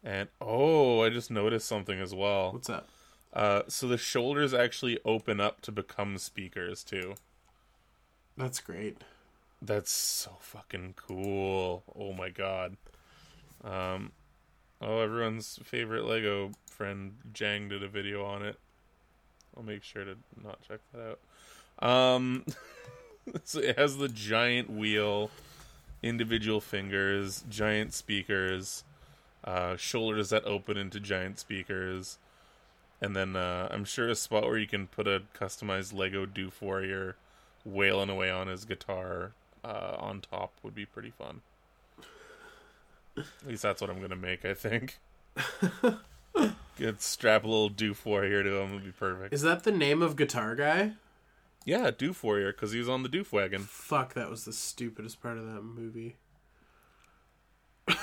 [0.03, 2.53] and oh, I just noticed something as well.
[2.53, 2.85] What's that?
[3.33, 7.15] Uh, so the shoulders actually open up to become speakers too.
[8.37, 9.03] That's great.
[9.61, 11.83] That's so fucking cool.
[11.95, 12.77] Oh my god.
[13.63, 14.13] Um
[14.81, 18.57] oh everyone's favorite Lego friend Jang did a video on it.
[19.55, 21.17] I'll make sure to not check that
[21.81, 21.85] out.
[21.85, 22.45] Um
[23.43, 25.29] so it has the giant wheel,
[26.01, 28.85] individual fingers, giant speakers,
[29.43, 32.17] uh shoulders that open into giant speakers.
[33.01, 36.61] And then uh, I'm sure a spot where you can put a customized Lego Doof
[36.61, 37.15] Warrior
[37.65, 39.31] wailing away on his guitar
[39.63, 41.41] uh, on top would be pretty fun.
[43.17, 44.45] At least that's what I'm gonna make.
[44.45, 44.99] I think.
[46.79, 49.33] Get strap a little Doof Warrior to him would be perfect.
[49.33, 50.93] Is that the name of Guitar Guy?
[51.65, 53.63] Yeah, Doof Warrior because he was on the Doof wagon.
[53.63, 56.15] Fuck, that was the stupidest part of that movie.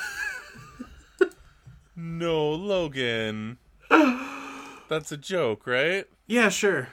[1.99, 3.57] No, Logan.
[3.89, 6.05] That's a joke, right?
[6.27, 6.89] Yeah, sure.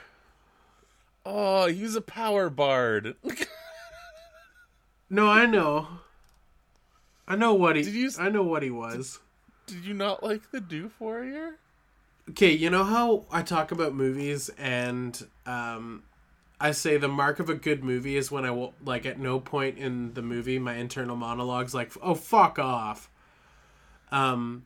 [1.26, 3.14] Oh, he's a power bard.
[5.10, 5.88] No, I know.
[7.28, 7.82] I know what he.
[7.82, 9.20] Did you I know what he was.
[9.66, 11.58] Did you not like the Doof Warrior?
[12.30, 16.04] Okay, you know how I talk about movies and um,
[16.58, 19.40] I say the mark of a good movie is when I will like at no
[19.40, 23.10] point in the movie my internal monologue's like, "Oh fuck off."
[24.10, 24.64] Um,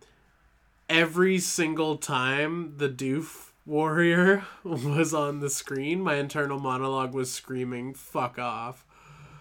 [0.88, 7.92] every single time the Doof Warrior was on the screen, my internal monologue was screaming,
[7.92, 8.84] "Fuck off."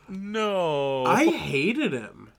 [0.09, 1.05] No.
[1.05, 2.29] I hated him.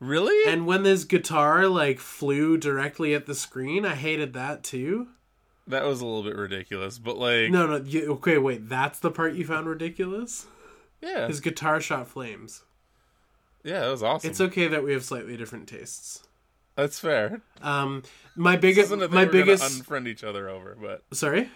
[0.00, 0.50] Really?
[0.52, 5.08] And when this guitar like flew directly at the screen, I hated that too.
[5.68, 7.76] that was a little bit ridiculous, but like, No, no.
[7.76, 8.68] You, okay, wait.
[8.68, 10.46] That's the part you found ridiculous.
[11.00, 12.62] yeah, His guitar shot flames.
[13.62, 14.28] yeah, that was awesome.
[14.30, 16.24] It's okay that we have slightly different tastes.
[16.76, 17.42] That's fair.
[17.62, 18.02] Um,
[18.36, 19.62] my biggest, isn't a thing my biggest.
[19.82, 21.50] unfriend each other over, but Sorry.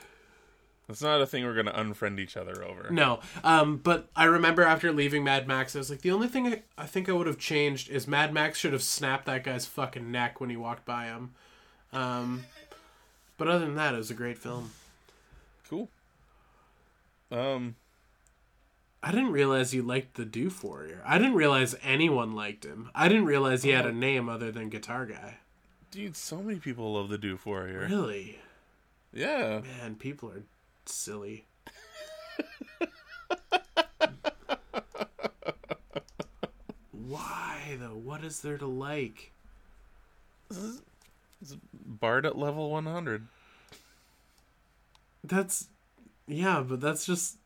[0.89, 2.91] It's not a thing we're gonna unfriend each other over.
[2.91, 6.47] No, um, but I remember after leaving Mad Max, I was like, the only thing
[6.47, 9.67] I, I think I would have changed is Mad Max should have snapped that guy's
[9.67, 11.33] fucking neck when he walked by him.
[11.93, 12.45] Um,
[13.39, 14.73] but other than that, it was a great film.
[15.69, 15.89] Cool.
[17.31, 17.77] Um,
[19.03, 21.03] I didn't realize you liked the Doof Warrior.
[21.05, 22.91] I didn't realize anyone liked him.
[22.95, 25.39] I didn't realize he had a name other than Guitar Guy.
[25.91, 27.87] dude, so many people love the Doof Warrior.
[27.89, 28.39] Really?
[29.13, 29.61] Yeah.
[29.81, 30.43] Man, people are
[30.93, 31.47] silly.
[36.91, 37.97] Why though?
[37.97, 39.33] What is there to like?
[40.49, 40.59] This
[41.43, 43.27] is Bard at level 100.
[45.23, 45.69] That's
[46.27, 47.39] yeah, but that's just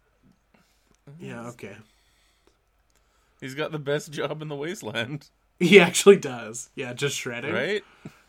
[1.18, 1.76] yeah, okay.
[3.40, 5.28] He's got the best job in the wasteland,
[5.60, 6.70] He actually does.
[6.74, 7.52] Yeah, just shredding.
[7.52, 7.84] right?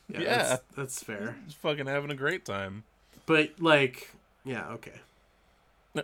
[0.07, 0.37] Yeah, Yeah.
[0.37, 1.35] That's, that's fair.
[1.45, 2.83] He's fucking having a great time.
[3.25, 4.11] But like,
[4.45, 4.93] yeah, okay.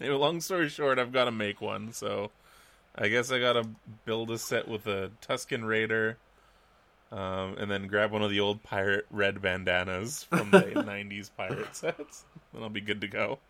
[0.00, 2.30] Anyway, long story short, I've got to make one, so
[2.96, 3.68] I guess I got to
[4.06, 6.16] build a set with a Tusken Raider,
[7.12, 11.76] um, and then grab one of the old pirate red bandanas from the '90s pirate
[11.76, 12.24] sets,
[12.54, 13.40] and I'll be good to go.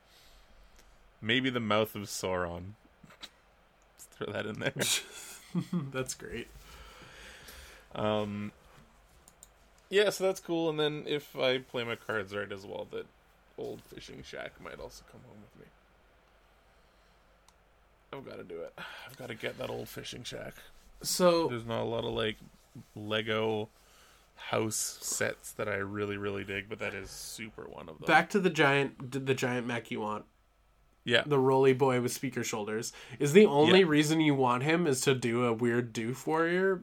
[1.23, 2.73] Maybe the mouth of Sauron.
[3.95, 4.73] Let's throw that in there.
[5.93, 6.49] that's great.
[7.95, 8.51] Um,
[9.91, 10.71] yeah, so that's cool.
[10.71, 13.07] And then if I play my cards right as well, that
[13.59, 15.71] old fishing shack might also come home with me.
[18.13, 18.73] I've got to do it.
[19.09, 20.55] I've got to get that old fishing shack.
[21.03, 22.37] So There's not a lot of like
[22.97, 23.69] Lego
[24.37, 28.07] house sets that I really really dig, but that is super one of them.
[28.07, 30.25] back to the giant the giant mech you want.
[31.05, 32.93] yeah, The roly boy with speaker shoulders.
[33.19, 33.87] Is the only Yeah.
[33.87, 36.83] reason you want him is to do a weird doof warrior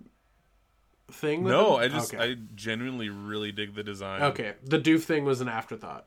[1.10, 1.84] thing with no, him?
[1.84, 2.32] I just okay.
[2.32, 4.22] I genuinely really dig the design.
[4.24, 4.54] Okay.
[4.64, 6.06] The doof thing was an afterthought.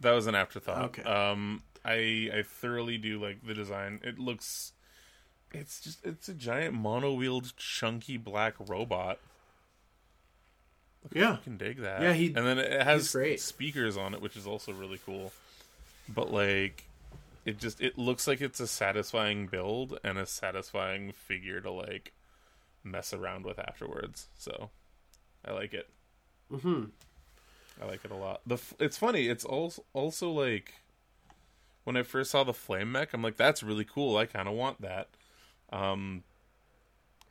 [0.00, 0.84] That was an afterthought.
[0.86, 1.02] Okay.
[1.02, 4.00] Um, I I thoroughly do like the design.
[4.02, 4.72] It looks,
[5.52, 9.18] it's just it's a giant mono-wheeled chunky black robot.
[11.12, 11.34] Yeah.
[11.34, 12.02] I can dig that.
[12.02, 13.40] Yeah, he- and then it has great.
[13.40, 15.32] speakers on it, which is also really cool.
[16.08, 16.84] But like,
[17.44, 22.12] it just it looks like it's a satisfying build and a satisfying figure to like
[22.86, 24.28] mess around with afterwards.
[24.38, 24.70] So,
[25.44, 25.88] I like it.
[26.50, 26.90] Mhm.
[27.80, 28.40] I like it a lot.
[28.46, 29.28] The it's funny.
[29.28, 30.74] It's also also like
[31.84, 34.16] when I first saw the flame mech, I'm like, that's really cool.
[34.16, 35.08] I kind of want that.
[35.72, 36.24] Um,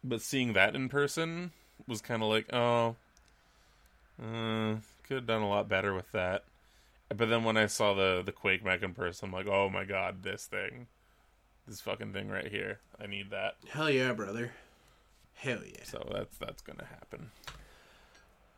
[0.04, 1.52] but seeing that in person
[1.88, 2.96] was kind of like, oh,
[4.22, 6.46] uh, could have done a lot better with that.
[7.10, 9.84] But then when I saw the the Quake mech in person, I'm like, oh my
[9.84, 10.88] god, this thing,
[11.68, 13.56] this fucking thing right here, I need that.
[13.70, 14.52] Hell yeah, brother.
[15.36, 15.84] Hell yeah.
[15.84, 17.32] So that's that's gonna happen.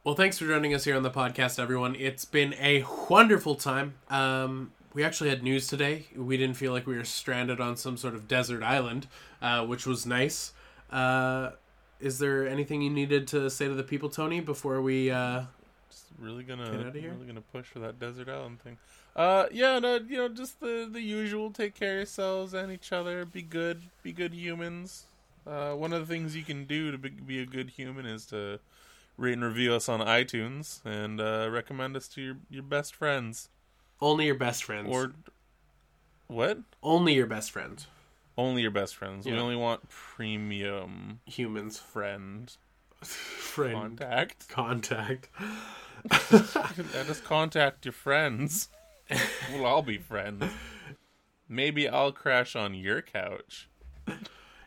[0.03, 1.95] Well, thanks for joining us here on the podcast, everyone.
[1.95, 3.95] It's been a wonderful time.
[4.09, 6.05] Um, we actually had news today.
[6.15, 9.07] We didn't feel like we were stranded on some sort of desert island,
[9.41, 10.53] uh, which was nice.
[10.89, 11.51] Uh,
[11.99, 15.11] is there anything you needed to say to the people, Tony, before we?
[15.11, 15.43] Uh...
[15.89, 17.11] Just really gonna Get outta here?
[17.13, 18.77] really gonna push for that desert island thing.
[19.15, 21.51] Uh, yeah, no, you know, just the the usual.
[21.51, 23.25] Take care of yourselves and each other.
[23.25, 23.81] Be good.
[24.03, 25.05] Be good humans.
[25.47, 28.25] Uh, one of the things you can do to be, be a good human is
[28.27, 28.59] to
[29.15, 33.49] rate and review us on iTunes and uh, recommend us to your your best friends
[34.01, 34.89] Only your best friends.
[34.91, 35.13] or
[36.27, 36.59] what?
[36.83, 37.87] only your best friends.
[38.37, 39.25] Only your best friends.
[39.25, 41.79] We only want premium Humans.
[41.79, 42.51] friend
[43.03, 43.73] Friend.
[43.97, 44.49] contact.
[44.49, 45.29] Contact.
[46.31, 48.69] Let us contact your friends.
[49.53, 50.43] we'll all be friends.
[51.49, 53.69] Maybe I'll crash on your couch.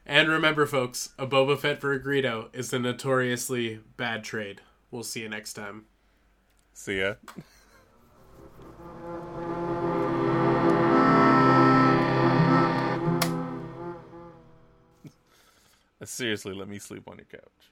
[0.07, 4.61] And remember, folks, a Boba Fett for a Greedo is a notoriously bad trade.
[4.91, 5.85] We'll see you next time.
[6.73, 7.15] See ya.
[16.03, 17.71] Seriously, let me sleep on your couch.